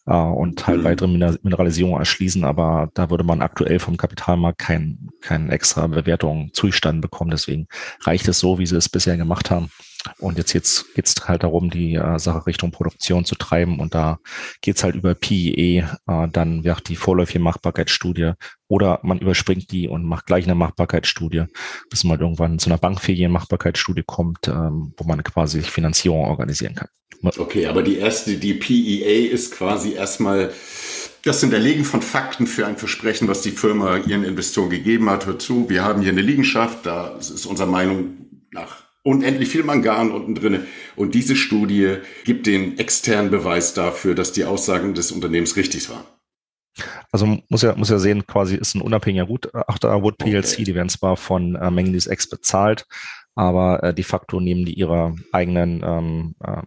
äh, 0.07 0.15
und 0.15 0.67
halt 0.67 0.81
mhm. 0.81 0.85
weitere 0.85 1.09
Mineralisierung 1.09 1.99
erschließen, 1.99 2.45
aber 2.45 2.91
da 2.95 3.11
würde 3.11 3.25
man 3.25 3.43
aktuell 3.43 3.79
vom 3.79 3.97
Kapitalmarkt 3.97 4.59
kein 4.59 4.75
kein, 4.75 5.09
kein 5.21 5.51
extra 5.51 5.87
Bewertung 5.87 6.51
zustand 6.53 7.01
bekommen. 7.01 7.31
Deswegen 7.31 7.69
reicht 8.03 8.29
es 8.29 8.39
so, 8.39 8.59
wie 8.59 8.67
sie 8.67 8.77
es 8.77 8.89
bisher 8.89 9.17
gemacht 9.17 9.51
haben. 9.51 9.71
Und 10.19 10.39
jetzt, 10.39 10.53
geht 10.95 11.07
es 11.07 11.15
halt 11.27 11.43
darum, 11.43 11.71
die 11.71 11.95
äh, 11.95 12.19
Sache 12.19 12.47
Richtung 12.47 12.71
Produktion 12.71 13.25
zu 13.25 13.35
treiben. 13.35 13.81
Und 13.81 13.95
da 13.95 14.19
geht 14.61 14.77
es 14.77 14.85
halt 14.85 14.95
über 14.95 15.15
PIE, 15.15 15.79
äh, 15.79 16.29
dann 16.31 16.65
wird 16.65 16.89
die 16.89 16.97
vorläufige 16.97 17.41
Machbarkeitsstudie 17.41 18.33
oder 18.69 19.01
man 19.03 19.19
überspringt 19.19 19.71
die 19.71 19.89
und 19.89 20.05
macht 20.05 20.27
gleich 20.27 20.45
eine 20.45 20.55
Machbarkeitsstudie, 20.55 21.45
bis 21.91 22.05
man 22.05 22.21
irgendwann 22.21 22.59
zu 22.59 22.71
einer 22.71 22.79
Bankferien-Machbarkeitsstudie 22.79 24.05
kommt, 24.07 24.49
ähm, 24.49 24.95
wo 24.97 25.05
man 25.05 25.23
quasi 25.23 25.61
Finanzierung 25.61 26.25
organisieren 26.25 26.75
kann. 26.75 26.89
Okay, 27.39 27.67
aber 27.67 27.83
die 27.83 27.97
erste, 27.97 28.37
die 28.37 28.55
PEA 28.55 29.33
ist 29.33 29.53
quasi 29.53 29.95
erstmal 29.95 30.53
das 31.23 31.41
Hinterlegen 31.41 31.85
von 31.85 32.03
Fakten 32.03 32.47
für 32.47 32.67
ein 32.67 32.77
Versprechen, 32.77 33.29
was 33.29 33.41
die 33.41 33.51
Firma 33.51 33.97
ihren 33.97 34.25
Investoren 34.25 34.69
gegeben 34.69 35.09
hat. 35.09 35.25
Hör 35.25 35.39
zu, 35.39 35.71
wir 35.71 35.83
haben 35.83 36.03
hier 36.03 36.13
eine 36.13 36.21
Liegenschaft, 36.21 36.85
da 36.85 37.17
ist 37.17 37.47
unserer 37.47 37.67
Meinung 37.67 38.17
nach 38.51 38.84
unendlich 39.05 39.51
viel 39.51 39.63
Mangan 39.63 40.11
unten 40.11 40.35
drinne. 40.35 40.67
Und 40.97 41.15
diese 41.15 41.37
Studie 41.37 41.99
gibt 42.25 42.47
den 42.47 42.79
externen 42.79 43.31
Beweis 43.31 43.75
dafür, 43.75 44.15
dass 44.17 44.33
die 44.33 44.45
Aussagen 44.45 44.95
des 44.95 45.13
Unternehmens 45.13 45.57
richtig 45.57 45.89
waren. 45.91 46.05
Also 47.13 47.39
muss 47.49 47.63
ja, 47.63 47.77
muss 47.77 47.91
ja 47.91 48.01
sehen, 48.01 48.27
quasi 48.27 48.57
ist 48.57 48.75
ein 48.75 48.81
unabhängiger 48.81 49.27
Gutachter, 49.27 50.03
Wood 50.03 50.19
PLC, 50.19 50.55
okay. 50.55 50.65
die 50.65 50.75
werden 50.75 50.89
zwar 50.89 51.17
von 51.17 51.55
äh, 51.55 51.71
Manganese 51.71 52.13
X 52.13 52.29
bezahlt, 52.29 52.87
aber 53.37 53.81
äh, 53.85 53.95
de 53.95 54.03
facto 54.03 54.41
nehmen 54.41 54.65
die 54.65 54.75
ihre 54.75 55.15
eigenen 55.31 55.85
ähm, 55.85 56.35
äh, 56.43 56.63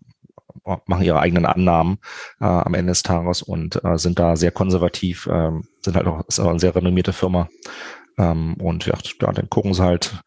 machen 0.85 1.03
ihre 1.03 1.19
eigenen 1.19 1.45
Annahmen 1.45 1.97
äh, 2.39 2.45
am 2.45 2.73
Ende 2.73 2.91
des 2.91 3.03
Tages 3.03 3.41
und 3.41 3.83
äh, 3.83 3.97
sind 3.97 4.19
da 4.19 4.35
sehr 4.35 4.51
konservativ, 4.51 5.27
ähm, 5.31 5.63
sind 5.81 5.95
halt 5.95 6.07
auch, 6.07 6.25
ist 6.27 6.39
auch 6.39 6.49
eine 6.49 6.59
sehr 6.59 6.75
renommierte 6.75 7.13
Firma. 7.13 7.47
Ähm, 8.17 8.55
und 8.55 8.85
ja, 8.85 8.97
dann 9.19 9.49
gucken 9.49 9.73
sie 9.73 9.83
halt, 9.83 10.23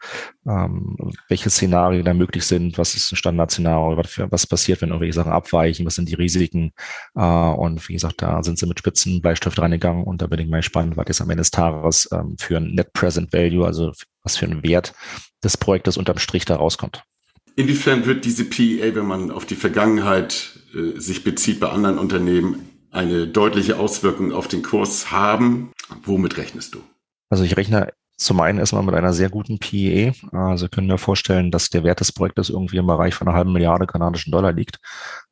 ähm, 0.47 0.97
welche 1.29 1.51
Szenarien 1.51 2.05
da 2.05 2.15
möglich 2.15 2.45
sind, 2.45 2.79
was 2.79 2.95
ist 2.95 3.13
ein 3.13 3.17
Standardszenario, 3.17 3.97
was, 3.97 4.21
was 4.31 4.47
passiert, 4.47 4.81
wenn 4.81 4.91
irgendwelche 4.91 5.15
Sachen 5.15 5.33
abweichen, 5.33 5.85
was 5.87 5.97
sind 5.97 6.09
die 6.09 6.15
Risiken. 6.15 6.73
Äh, 7.17 7.21
und 7.21 7.89
wie 7.89 7.95
gesagt, 7.95 8.23
da 8.23 8.43
sind 8.43 8.59
sie 8.59 8.67
mit 8.67 8.79
Spitzen 8.79 9.21
Bleistift 9.21 9.59
reingegangen 9.59 10.05
und 10.05 10.23
da 10.23 10.27
bin 10.29 10.39
ich 10.39 10.49
mal 10.49 10.59
gespannt, 10.59 10.97
was 10.97 11.07
jetzt 11.09 11.21
am 11.21 11.31
Ende 11.31 11.41
des 11.41 11.51
Tages 11.51 12.09
ähm, 12.13 12.37
für 12.39 12.59
ein 12.59 12.75
Net 12.75 12.93
Present 12.93 13.33
Value, 13.33 13.67
also 13.67 13.93
was 14.23 14.37
für 14.37 14.47
ein 14.47 14.63
Wert 14.63 14.93
des 15.43 15.57
Projektes 15.57 15.97
unterm 15.97 16.19
Strich 16.19 16.45
da 16.45 16.57
rauskommt. 16.57 17.03
Inwiefern 17.57 18.07
wird 18.07 18.25
diese 18.25 18.45
PEA, 18.45 18.95
wenn 18.95 19.07
man 19.07 19.31
auf 19.31 19.45
die 19.45 19.57
Vergangenheit 19.57 20.61
äh, 20.75 20.99
sich 20.99 21.25
bezieht 21.25 21.61
bei 21.61 21.69
anderen 21.69 21.99
Unternehmen, 21.99 22.69
eine 22.91 23.27
deutliche 23.27 23.79
Auswirkung 23.79 24.33
auf 24.33 24.49
den 24.49 24.63
Kurs 24.63 25.11
haben? 25.11 25.73
Womit 26.05 26.37
rechnest 26.37 26.75
du? 26.75 26.83
Also 27.31 27.45
ich 27.45 27.57
rechne 27.57 27.93
zum 28.21 28.39
einen 28.41 28.59
erstmal 28.59 28.83
mit 28.83 28.95
einer 28.95 29.15
sehr 29.15 29.31
guten 29.31 29.59
PE. 29.59 30.13
Also 30.33 30.69
können 30.69 30.89
wir 30.89 30.99
vorstellen, 30.99 31.51
dass 31.51 31.71
der 31.71 31.85
Wert 31.85 32.01
des 32.01 32.13
Projektes 32.13 32.51
irgendwie 32.51 32.77
im 32.77 32.87
Bereich 32.87 33.15
von 33.15 33.27
einer 33.27 33.37
halben 33.37 33.53
Milliarde 33.53 33.87
kanadischen 33.87 34.31
Dollar 34.31 34.53
liegt. 34.53 34.79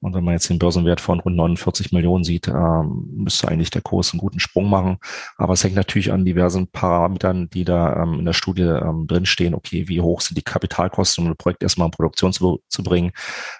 Und 0.00 0.14
wenn 0.14 0.24
man 0.24 0.32
jetzt 0.32 0.48
den 0.48 0.58
Börsenwert 0.58 1.02
von 1.02 1.20
rund 1.20 1.36
49 1.36 1.92
Millionen 1.92 2.24
sieht, 2.24 2.48
ähm, 2.48 3.10
müsste 3.14 3.48
eigentlich 3.48 3.68
der 3.68 3.82
Kurs 3.82 4.12
einen 4.12 4.20
guten 4.20 4.40
Sprung 4.40 4.70
machen. 4.70 4.96
Aber 5.36 5.52
es 5.52 5.62
hängt 5.62 5.74
natürlich 5.74 6.12
an 6.12 6.24
diversen 6.24 6.68
Parametern, 6.68 7.50
die 7.50 7.66
da 7.66 8.04
ähm, 8.04 8.20
in 8.20 8.24
der 8.24 8.32
Studie 8.32 8.62
ähm, 8.62 9.06
drinstehen. 9.06 9.54
Okay, 9.54 9.86
wie 9.88 10.00
hoch 10.00 10.22
sind 10.22 10.38
die 10.38 10.42
Kapitalkosten, 10.42 11.24
um 11.24 11.32
ein 11.32 11.36
Projekt 11.36 11.62
erstmal 11.62 11.88
in 11.88 11.92
Produktion 11.92 12.32
zu, 12.32 12.62
zu 12.68 12.82
bringen? 12.82 13.10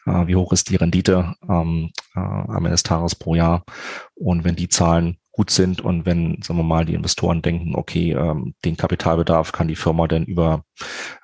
Äh, 0.07 0.27
wie 0.27 0.37
hoch 0.37 0.55
ist 0.55 0.71
die 0.71 0.77
Rendite 0.77 1.35
äh, 1.43 1.53
am 1.53 1.93
Ende 2.15 2.71
des 2.71 2.83
Tages 2.83 3.15
pro 3.15 3.35
Jahr? 3.35 3.63
Und 4.15 4.45
wenn 4.45 4.57
die 4.57 4.69
Zahlen 4.69 5.19
gut 5.39 5.51
sind 5.51 5.81
und 5.81 6.05
wenn, 6.05 6.43
sagen 6.43 6.59
wir 6.59 6.65
mal, 6.65 6.85
die 6.85 6.95
Investoren 6.95 7.43
denken, 7.43 7.77
okay, 7.77 8.11
ähm, 8.11 8.55
den 8.65 8.77
Kapitalbedarf 8.77 9.53
kann 9.53 9.69
die 9.69 9.77
Firma 9.77 10.09
dann 10.09 10.25
über 10.25 10.65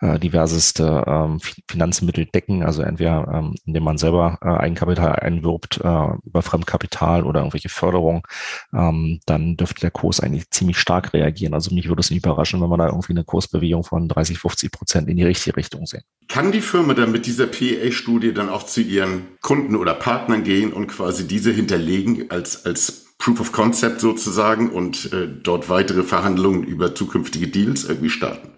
äh, 0.01 0.21
diverseste 0.21 1.03
ähm, 1.05 1.41
Finanzmittel 1.69 2.27
decken, 2.27 2.63
also 2.63 2.83
entweder 2.83 3.27
ähm, 3.35 3.57
indem 3.67 3.83
man 3.83 3.99
selber 3.99 4.39
äh, 4.41 4.47
Eigenkapital 4.47 5.17
einwirbt 5.17 5.81
äh, 5.83 6.09
über 6.25 6.43
Fremdkapital 6.43 7.25
oder 7.25 7.41
irgendwelche 7.41 7.69
Förderung, 7.69 8.25
ähm, 8.73 9.19
dann 9.27 9.57
dürfte 9.57 9.81
der 9.81 9.91
Kurs 9.91 10.21
eigentlich 10.21 10.49
ziemlich 10.51 10.79
stark 10.79 11.13
reagieren. 11.13 11.53
Also 11.53 11.75
mich 11.75 11.89
würde 11.89 12.01
es 12.01 12.11
nicht 12.11 12.25
überraschen, 12.25 12.63
wenn 12.63 12.71
wir 12.71 12.79
da 12.79 12.87
irgendwie 12.87 13.15
eine 13.15 13.25
Kursbewegung 13.25 13.83
von 13.83 14.07
30, 14.07 14.39
50 14.39 14.71
Prozent 14.71 15.09
in 15.09 15.17
die 15.17 15.25
richtige 15.25 15.57
Richtung 15.57 15.87
sehen. 15.87 16.05
Kann 16.29 16.53
die 16.53 16.61
Firma 16.61 16.95
dann 16.95 17.11
mit 17.11 17.27
dieser 17.27 17.49
PA-Studie 17.49 18.33
dann 18.33 18.49
auch 18.49 18.63
zu 18.63 18.81
ihren 18.81 19.27
Kunden 19.41 19.75
oder 19.75 19.95
Partnern 19.95 20.45
gehen 20.45 20.73
und 20.73 20.87
quasi 20.87 21.27
diese 21.27 21.51
hinterlegen 21.51 22.31
als, 22.31 22.65
als 22.65 23.04
Proof 23.25 23.41
of 23.41 23.53
Concept 23.53 24.03
sozusagen 24.03 24.69
und 24.69 25.11
äh, 25.15 25.27
dort 25.27 25.71
weitere 25.71 26.03
Verhandlungen 26.03 26.63
über 26.63 26.95
zukünftige 26.95 27.49
Deals 27.49 27.85
irgendwie 27.85 28.11
starten. 28.11 28.51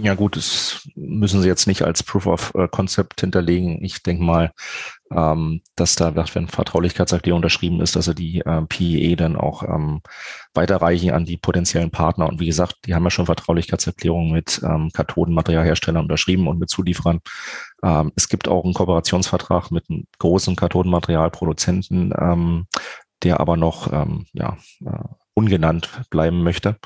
Ja 0.00 0.14
gut, 0.14 0.34
das 0.34 0.88
müssen 0.94 1.42
Sie 1.42 1.48
jetzt 1.48 1.66
nicht 1.66 1.82
als 1.82 2.02
Proof 2.02 2.26
of 2.26 2.54
äh, 2.54 2.68
Concept 2.68 3.20
hinterlegen. 3.20 3.84
Ich 3.84 4.02
denke 4.02 4.22
mal, 4.22 4.52
ähm, 5.12 5.60
dass 5.76 5.94
da, 5.94 6.14
wenn 6.14 6.48
Vertraulichkeitserklärung 6.48 7.38
unterschrieben 7.38 7.82
ist, 7.82 7.96
dass 7.96 8.06
sie 8.06 8.14
die 8.14 8.40
äh, 8.40 8.62
PEE 8.62 9.14
dann 9.16 9.36
auch 9.36 9.62
ähm, 9.62 10.00
weiterreichen 10.54 11.10
an 11.10 11.26
die 11.26 11.36
potenziellen 11.36 11.90
Partner. 11.90 12.28
Und 12.28 12.40
wie 12.40 12.46
gesagt, 12.46 12.76
die 12.86 12.94
haben 12.94 13.04
ja 13.04 13.10
schon 13.10 13.26
Vertraulichkeitserklärungen 13.26 14.32
mit 14.32 14.62
ähm, 14.64 14.90
Kathodenmaterialherstellern 14.94 16.04
unterschrieben 16.04 16.46
und 16.48 16.58
mit 16.58 16.70
Zulieferern. 16.70 17.20
Ähm, 17.84 18.12
es 18.16 18.30
gibt 18.30 18.48
auch 18.48 18.64
einen 18.64 18.74
Kooperationsvertrag 18.74 19.70
mit 19.70 19.84
einem 19.90 20.04
großen 20.18 20.56
Kathodenmaterialproduzenten, 20.56 22.14
ähm, 22.18 22.66
der 23.22 23.40
aber 23.40 23.56
noch 23.56 23.92
ähm, 23.92 24.26
ja, 24.32 24.56
äh, 24.84 25.08
ungenannt 25.34 26.02
bleiben 26.10 26.42
möchte. 26.42 26.76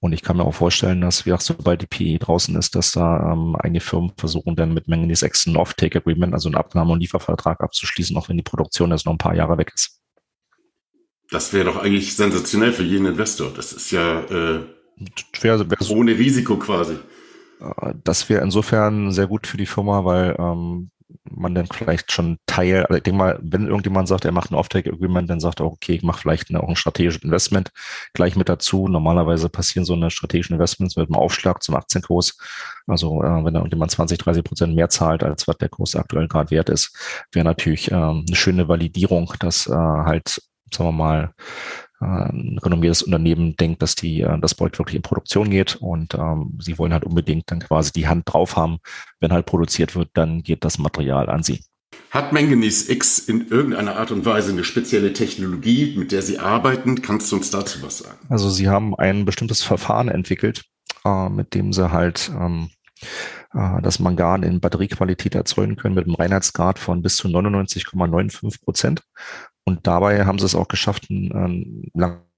Und 0.00 0.12
ich 0.12 0.22
kann 0.22 0.36
mir 0.36 0.44
auch 0.44 0.54
vorstellen, 0.54 1.00
dass, 1.00 1.24
wie 1.24 1.32
auch 1.32 1.40
sobald 1.40 1.80
die 1.80 1.86
PE 1.86 2.18
draußen 2.18 2.54
ist, 2.56 2.74
dass 2.74 2.92
da 2.92 3.32
ähm, 3.32 3.56
einige 3.58 3.82
Firmen 3.82 4.12
versuchen, 4.18 4.54
dann 4.54 4.74
mit 4.74 4.86
Manganese 4.86 5.26
X 5.26 5.46
ein 5.46 5.56
Off-Take-Agreement, 5.56 6.34
also 6.34 6.48
einen 6.48 6.56
Abnahme- 6.56 6.92
und 6.92 7.00
Liefervertrag 7.00 7.62
abzuschließen, 7.62 8.14
auch 8.16 8.28
wenn 8.28 8.36
die 8.36 8.42
Produktion 8.42 8.90
jetzt 8.90 9.06
noch 9.06 9.14
ein 9.14 9.18
paar 9.18 9.34
Jahre 9.34 9.56
weg 9.56 9.72
ist. 9.74 10.02
Das 11.30 11.54
wäre 11.54 11.64
doch 11.64 11.76
eigentlich 11.82 12.14
sensationell 12.16 12.72
für 12.72 12.82
jeden 12.82 13.06
Investor. 13.06 13.50
Das 13.56 13.72
ist 13.72 13.90
ja 13.92 14.20
äh, 14.20 14.66
wär, 15.40 15.70
wär 15.70 15.90
ohne 15.90 16.18
Risiko 16.18 16.58
quasi. 16.58 16.98
Äh, 17.60 17.94
das 18.04 18.28
wäre 18.28 18.42
insofern 18.42 19.10
sehr 19.10 19.26
gut 19.26 19.46
für 19.46 19.56
die 19.56 19.64
Firma, 19.64 20.04
weil 20.04 20.36
ähm, 20.38 20.90
man 21.30 21.54
dann 21.54 21.66
vielleicht 21.66 22.12
schon 22.12 22.38
Teil, 22.46 22.84
also 22.84 22.96
ich 22.96 23.02
denke 23.02 23.18
mal, 23.18 23.38
wenn 23.42 23.66
irgendjemand 23.66 24.08
sagt, 24.08 24.24
er 24.24 24.32
macht 24.32 24.50
ein 24.50 24.54
Offtake-Agreement, 24.54 25.28
dann 25.28 25.40
sagt 25.40 25.60
er, 25.60 25.66
okay, 25.66 25.94
ich 25.94 26.02
mache 26.02 26.20
vielleicht 26.20 26.50
eine, 26.50 26.62
auch 26.62 26.68
ein 26.68 26.76
strategisches 26.76 27.22
Investment 27.22 27.70
gleich 28.14 28.36
mit 28.36 28.48
dazu. 28.48 28.88
Normalerweise 28.88 29.48
passieren 29.48 29.84
so 29.84 29.94
eine 29.94 30.10
strategischen 30.10 30.54
Investments 30.54 30.96
mit 30.96 31.08
einem 31.08 31.16
Aufschlag 31.16 31.62
zum 31.62 31.76
Aktienkurs. 31.76 32.38
Also 32.86 33.22
äh, 33.22 33.44
wenn 33.44 33.54
da 33.54 33.60
irgendjemand 33.60 33.90
20, 33.90 34.18
30 34.18 34.44
Prozent 34.44 34.74
mehr 34.74 34.88
zahlt, 34.88 35.22
als 35.22 35.46
was 35.46 35.58
der 35.58 35.68
Kurs 35.68 35.94
aktuell 35.96 36.28
gerade 36.28 36.50
wert 36.50 36.68
ist, 36.70 36.96
wäre 37.32 37.44
natürlich 37.44 37.90
äh, 37.90 37.94
eine 37.94 38.24
schöne 38.32 38.68
Validierung, 38.68 39.32
dass 39.40 39.66
äh, 39.66 39.72
halt, 39.72 40.40
sagen 40.72 40.88
wir 40.88 40.92
mal, 40.92 41.34
ein 42.00 42.58
renommiertes 42.62 43.02
Unternehmen 43.02 43.56
denkt, 43.56 43.82
dass 43.82 43.94
die, 43.94 44.20
äh, 44.20 44.38
das 44.40 44.54
Projekt 44.54 44.78
wirklich 44.78 44.96
in 44.96 45.02
Produktion 45.02 45.50
geht 45.50 45.76
und 45.76 46.14
ähm, 46.14 46.58
sie 46.60 46.78
wollen 46.78 46.92
halt 46.92 47.04
unbedingt 47.04 47.50
dann 47.50 47.60
quasi 47.60 47.92
die 47.92 48.08
Hand 48.08 48.24
drauf 48.26 48.56
haben. 48.56 48.78
Wenn 49.20 49.32
halt 49.32 49.46
produziert 49.46 49.94
wird, 49.94 50.10
dann 50.14 50.42
geht 50.42 50.64
das 50.64 50.78
Material 50.78 51.28
an 51.28 51.42
sie. 51.42 51.60
Hat 52.10 52.32
Manganese 52.32 52.92
X 52.92 53.18
in 53.18 53.48
irgendeiner 53.48 53.96
Art 53.96 54.10
und 54.10 54.24
Weise 54.24 54.52
eine 54.52 54.64
spezielle 54.64 55.12
Technologie, 55.12 55.94
mit 55.96 56.12
der 56.12 56.22
Sie 56.22 56.38
arbeiten? 56.38 57.02
Kannst 57.02 57.30
du 57.30 57.36
uns 57.36 57.50
dazu 57.50 57.82
was 57.82 57.98
sagen? 57.98 58.18
Also 58.28 58.50
Sie 58.50 58.68
haben 58.68 58.94
ein 58.94 59.24
bestimmtes 59.24 59.62
Verfahren 59.62 60.08
entwickelt, 60.08 60.64
äh, 61.04 61.28
mit 61.28 61.54
dem 61.54 61.72
Sie 61.72 61.90
halt 61.90 62.30
ähm, 62.38 62.70
äh, 63.54 63.82
das 63.82 63.98
Mangan 63.98 64.42
in 64.42 64.60
Batteriequalität 64.60 65.34
erzeugen 65.34 65.76
können 65.76 65.94
mit 65.94 66.06
einem 66.06 66.14
Reinheitsgrad 66.14 66.78
von 66.78 67.02
bis 67.02 67.16
zu 67.16 67.28
99,95 67.28 68.62
Prozent. 68.62 69.02
Und 69.64 69.86
dabei 69.86 70.26
haben 70.26 70.38
sie 70.38 70.46
es 70.46 70.54
auch 70.54 70.68
geschafft, 70.68 71.06
einen, 71.10 71.90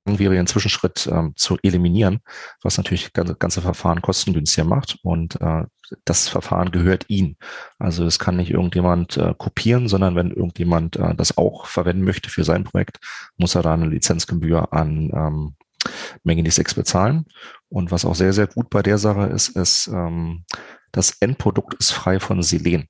langwierigen 0.06 0.46
Zwischenschritt 0.46 1.08
ähm, 1.12 1.32
zu 1.36 1.58
eliminieren, 1.62 2.20
was 2.62 2.78
natürlich 2.78 3.12
das 3.12 3.38
ganze 3.38 3.60
Verfahren 3.60 4.02
kostengünstiger 4.02 4.64
macht. 4.64 4.98
Und 5.02 5.40
äh, 5.40 5.64
das 6.04 6.28
Verfahren 6.28 6.70
gehört 6.70 7.06
ihm. 7.08 7.36
Also 7.78 8.04
es 8.04 8.18
kann 8.18 8.36
nicht 8.36 8.50
irgendjemand 8.50 9.16
äh, 9.16 9.34
kopieren, 9.36 9.88
sondern 9.88 10.14
wenn 10.14 10.30
irgendjemand 10.30 10.96
äh, 10.96 11.14
das 11.14 11.36
auch 11.36 11.66
verwenden 11.66 12.04
möchte 12.04 12.30
für 12.30 12.44
sein 12.44 12.64
Projekt, 12.64 12.98
muss 13.36 13.54
er 13.54 13.62
da 13.62 13.74
eine 13.74 13.86
Lizenzgebühr 13.86 14.72
an 14.72 15.10
ähm, 15.12 15.56
Manganese 16.24 16.60
X 16.60 16.74
bezahlen. 16.74 17.26
Und 17.68 17.90
was 17.90 18.04
auch 18.04 18.14
sehr, 18.14 18.32
sehr 18.32 18.46
gut 18.46 18.70
bei 18.70 18.82
der 18.82 18.98
Sache 18.98 19.26
ist, 19.26 19.48
ist, 19.56 19.88
ähm, 19.88 20.44
das 20.96 21.10
Endprodukt 21.20 21.74
ist 21.74 21.92
frei 21.92 22.18
von 22.18 22.42
Selen, 22.42 22.88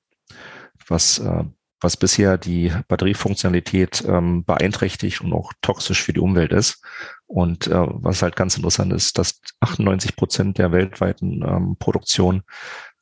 was 0.87 1.19
äh, 1.19 1.43
was 1.79 1.97
bisher 1.97 2.37
die 2.37 2.71
Batteriefunktionalität 2.87 4.03
ähm, 4.07 4.43
beeinträchtigt 4.43 5.21
und 5.21 5.33
auch 5.33 5.53
toxisch 5.61 6.01
für 6.01 6.13
die 6.13 6.19
Umwelt 6.19 6.51
ist. 6.51 6.83
Und 7.27 7.67
äh, 7.67 7.73
was 7.75 8.21
halt 8.21 8.37
ganz 8.37 8.55
interessant 8.55 8.93
ist, 8.93 9.17
dass 9.17 9.41
98 9.59 10.15
Prozent 10.15 10.57
der 10.57 10.71
weltweiten 10.71 11.43
ähm, 11.45 11.75
Produktion 11.77 12.43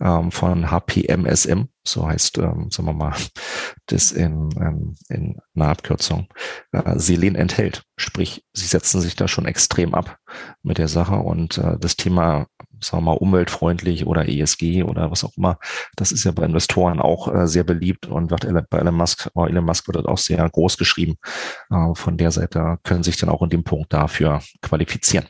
ähm, 0.02 0.32
von 0.32 0.72
HPMSM, 0.72 1.66
so 1.84 2.08
heißt, 2.08 2.40
ähm, 2.40 2.70
sagen 2.72 2.88
wir 2.88 2.94
mal, 2.94 3.14
das 3.86 4.12
in, 4.12 4.50
ähm, 4.60 4.96
in 5.10 5.38
einer 5.56 5.70
Abkürzung, 5.70 6.28
äh, 6.72 6.98
Selen 6.98 7.36
enthält. 7.36 7.84
Sprich, 7.98 8.44
sie 8.52 8.66
setzen 8.66 9.00
sich 9.00 9.16
da 9.16 9.28
schon 9.28 9.46
extrem 9.46 9.94
ab 9.94 10.18
mit 10.64 10.80
der 10.80 10.88
Sache 10.88 11.16
und 11.16 11.60
äh, 11.60 11.78
das 11.80 11.96
Thema 11.96 12.48
sagen 12.82 13.04
wir 13.04 13.12
mal, 13.12 13.18
umweltfreundlich 13.18 14.06
oder 14.06 14.28
ESG 14.28 14.84
oder 14.84 15.12
was 15.12 15.24
auch 15.24 15.32
immer. 15.38 15.58
Das 15.96 16.12
ist 16.12 16.24
ja 16.24 16.32
bei 16.32 16.44
Investoren 16.44 17.00
auch 17.00 17.34
äh, 17.34 17.48
sehr 17.48 17.64
beliebt 17.64 18.08
und 18.08 18.32
wird 18.32 18.46
bei 18.70 18.78
Elon 18.78 18.96
Musk, 18.96 19.30
oh, 19.34 19.46
Elon 19.46 19.66
Musk 19.66 19.88
wird 19.88 20.06
auch 20.06 20.18
sehr 20.18 20.48
groß 20.50 20.78
geschrieben. 20.78 21.16
Äh, 21.70 21.94
von 21.96 22.18
der 22.18 22.32
Seite 22.32 22.78
können 22.84 23.04
sich 23.04 23.18
dann 23.18 23.30
auch 23.30 23.42
in 23.42 23.50
dem 23.50 23.64
Punkt 23.64 23.94
dafür 24.16 24.42
qualifizieren. 24.62 25.28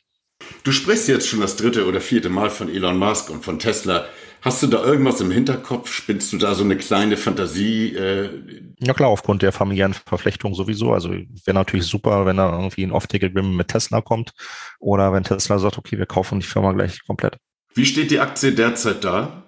Du 0.63 0.71
sprichst 0.71 1.07
jetzt 1.07 1.27
schon 1.27 1.41
das 1.41 1.55
dritte 1.55 1.87
oder 1.87 2.01
vierte 2.01 2.29
Mal 2.29 2.49
von 2.49 2.69
Elon 2.69 2.97
Musk 2.97 3.29
und 3.29 3.43
von 3.43 3.57
Tesla. 3.57 4.05
Hast 4.41 4.61
du 4.61 4.67
da 4.67 4.83
irgendwas 4.83 5.21
im 5.21 5.31
Hinterkopf? 5.31 5.91
Spinnst 5.91 6.31
du 6.31 6.37
da 6.37 6.53
so 6.53 6.63
eine 6.63 6.77
kleine 6.77 7.17
Fantasie? 7.17 7.95
Äh? 7.95 8.29
Ja 8.79 8.93
klar, 8.93 9.09
aufgrund 9.09 9.41
der 9.41 9.51
familiären 9.51 9.93
Verflechtung 9.93 10.53
sowieso. 10.53 10.93
Also 10.93 11.09
wäre 11.09 11.55
natürlich 11.55 11.87
super, 11.87 12.27
wenn 12.27 12.37
da 12.37 12.51
irgendwie 12.51 12.83
ein 12.83 12.91
Off-Take-Agreement 12.91 13.55
mit 13.55 13.69
Tesla 13.69 14.01
kommt 14.01 14.33
oder 14.79 15.13
wenn 15.13 15.23
Tesla 15.23 15.57
sagt, 15.57 15.79
okay, 15.79 15.97
wir 15.97 16.05
kaufen 16.05 16.41
die 16.41 16.45
Firma 16.45 16.73
gleich 16.73 17.03
komplett. 17.07 17.37
Wie 17.73 17.85
steht 17.85 18.11
die 18.11 18.19
Aktie 18.19 18.51
derzeit 18.51 19.03
da? 19.03 19.44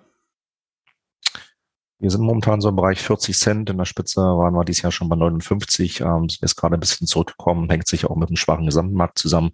Wir 1.99 2.11
sind 2.11 2.21
momentan 2.21 2.61
so 2.61 2.69
im 2.69 2.75
Bereich 2.75 3.01
40 3.01 3.35
Cent. 3.37 3.69
In 3.69 3.77
der 3.77 3.85
Spitze 3.85 4.21
waren 4.21 4.53
wir 4.53 4.63
dieses 4.65 4.83
Jahr 4.83 4.91
schon 4.91 5.09
bei 5.09 5.15
59. 5.15 6.01
Ähm, 6.01 6.27
ist 6.41 6.55
gerade 6.55 6.75
ein 6.75 6.79
bisschen 6.79 7.07
zurückgekommen, 7.07 7.69
hängt 7.69 7.87
sich 7.87 8.05
auch 8.05 8.15
mit 8.15 8.29
dem 8.29 8.35
schwachen 8.35 8.65
Gesamtmarkt 8.65 9.17
zusammen. 9.17 9.51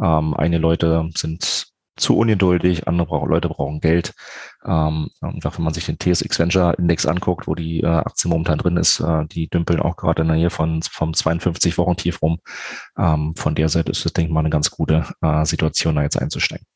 Ähm, 0.00 0.34
eine 0.34 0.58
Leute 0.58 1.08
sind 1.16 1.70
zu 1.96 2.16
ungeduldig, 2.18 2.86
andere 2.88 3.26
Leute 3.26 3.48
brauchen 3.48 3.80
Geld. 3.80 4.12
Ähm, 4.64 5.10
und 5.20 5.44
wenn 5.44 5.64
man 5.64 5.74
sich 5.74 5.86
den 5.86 5.98
TSX 5.98 6.38
Venture 6.38 6.78
Index 6.78 7.06
anguckt, 7.06 7.46
wo 7.46 7.54
die 7.54 7.80
äh, 7.80 7.86
Aktie 7.86 8.28
momentan 8.28 8.58
drin 8.58 8.76
ist, 8.76 9.00
äh, 9.00 9.26
die 9.26 9.48
dümpeln 9.48 9.80
auch 9.80 9.96
gerade 9.96 10.22
in 10.22 10.28
der 10.28 10.36
Nähe 10.36 10.50
von 10.50 10.82
vom 10.82 11.14
52 11.14 11.78
Wochen 11.78 11.96
tief 11.96 12.20
rum. 12.22 12.40
Ähm, 12.98 13.34
von 13.36 13.54
der 13.54 13.68
Seite 13.68 13.92
ist 13.92 14.04
das, 14.04 14.12
denke 14.12 14.30
ich 14.30 14.34
mal, 14.34 14.40
eine 14.40 14.50
ganz 14.50 14.70
gute 14.70 15.06
äh, 15.22 15.44
Situation, 15.44 15.94
da 15.94 16.02
jetzt 16.02 16.20
einzusteigen. 16.20 16.66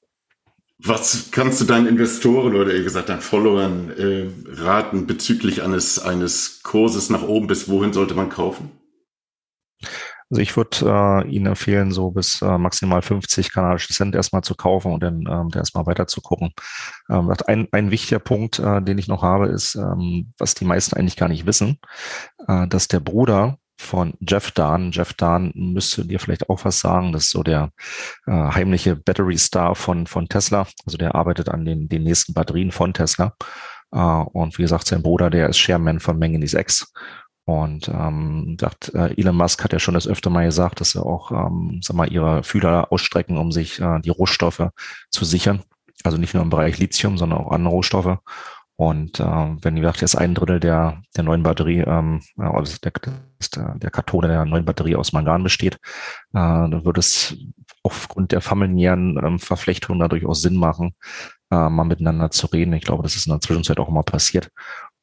Was 0.87 1.31
kannst 1.31 1.63
du 1.63 1.65
deinen 1.65 1.87
Investoren 1.87 2.55
oder 2.55 2.75
eher 2.75 2.83
gesagt 2.83 3.09
deinen 3.09 3.23
Followern 3.23 3.91
äh, 3.97 4.29
raten 4.61 5.07
bezüglich 5.07 5.63
eines, 5.63 5.99
eines 5.99 6.63
Kurses 6.63 7.09
nach 7.09 7.23
oben? 7.23 7.47
Bis 7.47 7.71
wohin 7.71 7.95
sollte 7.95 8.15
man 8.15 8.29
kaufen? 8.29 8.71
Also 10.31 10.43
ich 10.43 10.57
würde 10.59 11.25
äh, 11.25 11.29
Ihnen 11.31 11.47
empfehlen, 11.47 11.91
so 11.91 12.11
bis 12.11 12.43
äh, 12.43 12.59
maximal 12.59 13.01
50 13.01 13.51
kanadische 13.51 13.95
Cent 13.95 14.15
erstmal 14.15 14.43
zu 14.43 14.55
kaufen 14.55 14.93
und 14.93 15.03
dann 15.03 15.25
ähm, 15.27 15.49
erstmal 15.55 15.87
weiter 15.87 16.07
zu 16.07 16.21
gucken. 16.21 16.53
Ähm, 17.09 17.33
ein, 17.47 17.69
ein 17.73 17.91
wichtiger 17.91 18.19
Punkt, 18.19 18.59
äh, 18.59 18.83
den 18.83 18.99
ich 18.99 19.09
noch 19.09 19.23
habe, 19.23 19.47
ist, 19.47 19.77
ähm, 19.77 20.35
was 20.39 20.55
die 20.55 20.67
meisten 20.67 20.97
eigentlich 20.97 21.17
gar 21.17 21.29
nicht 21.29 21.47
wissen, 21.47 21.79
äh, 22.47 22.67
dass 22.69 22.89
der 22.89 23.01
Bruder 23.01 23.59
von 23.79 24.15
Jeff 24.21 24.51
Dahn. 24.53 24.93
Jeff 24.93 25.15
Dahn 25.15 25.53
müsste 25.55 26.07
dir 26.07 26.21
vielleicht 26.21 26.49
auch 26.49 26.65
was 26.65 26.81
sagen. 26.81 27.13
Das 27.13 27.25
ist 27.25 27.31
so 27.31 27.43
der 27.43 27.71
äh, 28.27 28.33
heimliche 28.33 28.97
Battery 28.97 29.39
Star 29.39 29.75
von, 29.75 30.07
von 30.07 30.29
Tesla. 30.29 30.67
Also 30.87 30.97
der 30.99 31.15
arbeitet 31.15 31.49
an 31.49 31.65
den, 31.65 31.89
den 31.89 32.05
nächsten 32.05 32.35
Batterien 32.35 32.73
von 32.73 32.95
Tesla. 32.95 33.35
Äh, 33.93 33.99
und 33.99 34.59
wie 34.59 34.63
gesagt, 34.63 34.87
sein 34.87 35.03
Bruder, 35.03 35.31
der 35.31 35.49
ist 35.49 35.59
Chairman 35.59 36.01
von 36.01 36.19
Manganese 36.19 36.59
X. 36.59 36.93
Und 37.47 37.89
ähm, 37.89 38.57
sagt, 38.59 38.95
äh, 38.95 39.13
Elon 39.19 39.37
Musk 39.37 39.63
hat 39.63 39.75
ja 39.75 39.79
schon 39.79 39.95
das 39.95 40.09
öfter 40.09 40.31
mal 40.31 40.47
gesagt, 40.47 40.81
dass 40.81 40.95
er 40.95 41.05
auch, 41.05 41.31
ähm, 41.31 41.81
sag 41.83 41.95
mal, 41.95 42.11
ihre 42.11 42.43
Fühler 42.43 42.91
ausstrecken, 42.91 43.37
um 43.37 43.53
sich 43.53 43.81
äh, 43.81 44.01
die 44.01 44.11
Rohstoffe 44.11 44.71
zu 45.11 45.25
sichern. 45.27 45.63
Also 46.05 46.17
nicht 46.17 46.33
nur 46.33 46.43
im 46.43 46.51
Bereich 46.51 46.79
Lithium, 46.79 47.19
sondern 47.19 47.41
auch 47.41 47.53
andere 47.53 47.75
Rohstoffe. 47.75 48.19
Und 48.77 49.21
äh, 49.21 49.25
wenn 49.25 49.77
ihr 49.77 49.85
sagt, 49.85 50.01
jetzt 50.01 50.17
ein 50.17 50.35
Drittel 50.35 50.59
der, 50.59 51.03
der 51.17 51.25
neuen 51.25 51.45
Batterie, 51.45 51.85
ähm, 51.87 52.21
also 52.37 52.77
der, 52.83 52.93
der, 53.55 53.75
der 53.77 53.91
Kathode 53.91 54.27
der 54.27 54.45
neuen 54.45 54.65
Batterie 54.65 54.97
aus 54.97 55.13
Mangan 55.13 55.45
besteht, 55.45 55.75
äh, 55.75 55.79
dann 56.33 56.85
würde 56.85 56.99
es 56.99 57.37
aufgrund 57.85 58.33
der 58.33 58.41
familiären 58.41 59.21
ähm, 59.25 59.39
Verflechtung 59.39 60.01
dadurch 60.01 60.27
auch 60.27 60.35
Sinn 60.35 60.57
machen, 60.57 60.95
äh, 61.53 61.69
mal 61.69 61.85
miteinander 61.85 62.31
zu 62.33 62.49
reden. 62.49 62.73
Ich 62.73 62.85
glaube, 62.85 63.05
das 63.05 63.15
ist 63.15 63.27
in 63.27 63.33
der 63.33 63.41
Zwischenzeit 63.41 63.79
auch 63.79 63.89
immer 63.89 64.03
passiert. 64.03 64.51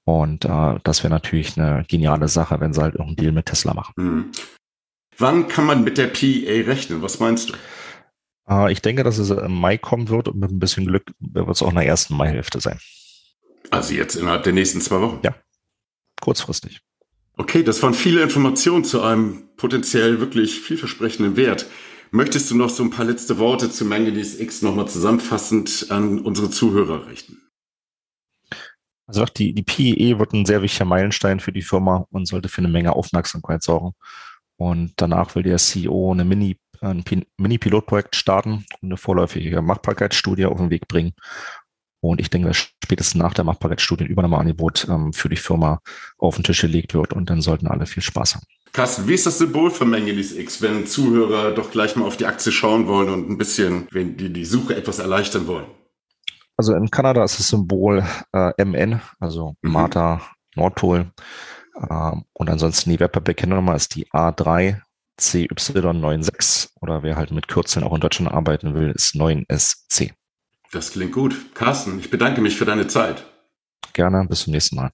Und 0.04 0.44
äh, 0.46 0.80
das 0.84 1.04
wäre 1.04 1.14
natürlich 1.14 1.58
eine 1.58 1.86
geniale 1.88 2.28
Sache, 2.28 2.60
wenn 2.60 2.74
sie 2.74 2.82
halt 2.82 2.96
irgendeinen 2.96 3.18
Deal 3.18 3.32
mit 3.32 3.46
Tesla 3.46 3.74
machen. 3.74 3.94
Mhm. 3.96 4.32
Wann 5.18 5.48
kann 5.48 5.66
man 5.66 5.84
mit 5.84 5.98
der 5.98 6.08
PEA 6.08 6.66
rechnen? 6.66 7.02
Was 7.02 7.20
meinst 7.20 7.50
du? 7.50 7.54
Äh, 8.50 8.72
ich 8.72 8.82
denke, 8.82 9.04
dass 9.04 9.18
es 9.18 9.30
im 9.30 9.54
Mai 9.54 9.78
kommen 9.78 10.10
wird 10.10 10.28
und 10.28 10.40
mit 10.40 10.52
ein 10.52 10.60
bisschen 10.60 10.86
Glück 10.88 11.14
wird 11.20 11.50
es 11.50 11.62
auch 11.62 11.70
in 11.70 11.76
der 11.76 11.86
ersten 11.86 12.18
Maihälfte 12.18 12.60
sein. 12.60 12.80
Also 13.72 13.94
jetzt 13.94 14.16
innerhalb 14.16 14.44
der 14.44 14.54
nächsten 14.54 14.82
zwei 14.82 15.02
Wochen? 15.02 15.20
Ja, 15.24 15.34
kurzfristig. 16.22 16.82
Okay, 17.38 17.64
das 17.64 17.82
waren 17.82 17.94
viele 17.94 18.22
Informationen 18.22 18.84
zu 18.84 19.02
einem 19.02 19.50
potenziell 19.56 20.20
wirklich 20.20 20.60
vielversprechenden 20.60 21.38
Wert. 21.38 21.66
Möchtest 22.12 22.52
du 22.52 22.56
noch 22.56 22.70
so 22.70 22.84
ein 22.84 22.90
paar 22.90 23.06
letzte 23.06 23.38
Worte 23.38 23.72
zu 23.72 23.86
Manganese 23.86 24.44
X 24.44 24.62
nochmal 24.62 24.88
zusammenfassend 24.88 25.88
an 25.90 26.20
unsere 26.20 26.50
Zuhörer 26.50 27.08
richten? 27.08 27.42
Also 29.08 29.26
die, 29.26 29.54
die 29.54 29.64
PEE 29.64 30.20
wird 30.20 30.34
ein 30.34 30.46
sehr 30.46 30.62
wichtiger 30.62 30.86
Meilenstein 30.86 31.40
für 31.40 31.52
die 31.52 31.62
Firma 31.62 32.06
und 32.12 32.28
sollte 32.28 32.50
für 32.50 32.60
eine 32.60 32.68
Menge 32.68 32.94
Aufmerksamkeit 32.94 33.64
sorgen. 33.64 33.94
Und 34.58 34.94
danach 34.98 35.36
will 35.36 35.44
der 35.44 35.58
CEO 35.58 36.12
eine 36.12 36.26
Mini, 36.26 36.58
ein 36.82 37.04
Mini-Pilotprojekt 37.38 38.16
starten 38.16 38.66
und 38.82 38.90
eine 38.90 38.98
vorläufige 38.98 39.62
Machbarkeitsstudie 39.62 40.46
auf 40.46 40.58
den 40.58 40.70
Weg 40.70 40.88
bringen. 40.88 41.14
Und 42.02 42.20
ich 42.20 42.30
denke, 42.30 42.48
dass 42.48 42.58
spätestens 42.58 43.16
nach 43.16 43.34
der 43.34 43.46
Machbarkeitsstudie 43.46 44.06
ein 44.06 44.10
Übernahmeangebot 44.10 44.88
ähm, 44.90 45.14
für 45.14 45.30
die 45.30 45.36
Firma 45.38 45.80
auf 46.18 46.36
den 46.36 46.44
Tisch 46.44 46.62
gelegt 46.62 46.94
wird 46.94 47.14
und 47.14 47.30
dann 47.30 47.42
sollten 47.42 47.68
alle 47.68 47.86
viel 47.86 48.04
Spaß 48.04 48.36
haben. 48.36 48.46
Carsten, 48.74 49.08
wie 49.08 49.14
ist 49.14 49.26
das 49.26 49.38
Symbol 49.38 49.70
für 49.70 49.86
Manganese 49.86 50.40
X, 50.40 50.62
wenn 50.62 50.88
Zuhörer 50.88 51.52
doch 51.52 51.72
gleich 51.72 51.96
mal 51.96 52.06
auf 52.06 52.18
die 52.18 52.26
Aktie 52.26 52.52
schauen 52.52 52.88
wollen 52.88 53.10
und 53.10 53.30
ein 53.30 53.38
bisschen, 53.38 53.88
wenn 53.92 54.18
die 54.18 54.32
die 54.32 54.46
Suche 54.46 54.76
etwas 54.76 55.00
erleichtern 55.00 55.46
wollen? 55.46 55.68
Also 56.58 56.74
in 56.74 56.90
Kanada 56.90 57.24
ist 57.24 57.40
das 57.40 57.50
Symbol 57.50 58.04
äh, 58.34 58.66
MN, 58.66 59.02
also 59.20 59.56
mhm. 59.62 59.72
Martha 59.72 60.22
Nordpol. 60.56 61.12
Ähm, 61.90 62.24
und 62.34 62.50
ansonsten 62.50 62.90
die 62.90 63.00
Wertpapierkennnummer 63.00 63.76
ist 63.76 63.96
die 63.96 64.08
A3 64.10 64.82
CY96 65.20 66.70
oder 66.82 67.04
wer 67.04 67.16
halt 67.16 67.32
mit 67.32 67.48
Kürzeln 67.48 67.86
auch 67.86 67.94
in 67.94 68.02
Deutschland 68.02 68.32
arbeiten 68.32 68.74
will, 68.74 68.92
ist 68.92 69.16
9SC. 69.16 70.14
Das 70.72 70.92
klingt 70.92 71.12
gut. 71.12 71.54
Carsten, 71.54 72.00
ich 72.00 72.10
bedanke 72.10 72.42
mich 72.42 72.56
für 72.56 72.66
deine 72.66 72.88
Zeit. 72.88 73.26
Gerne, 73.94 74.26
bis 74.28 74.44
zum 74.44 74.54
nächsten 74.54 74.78
Mal. 74.78 74.90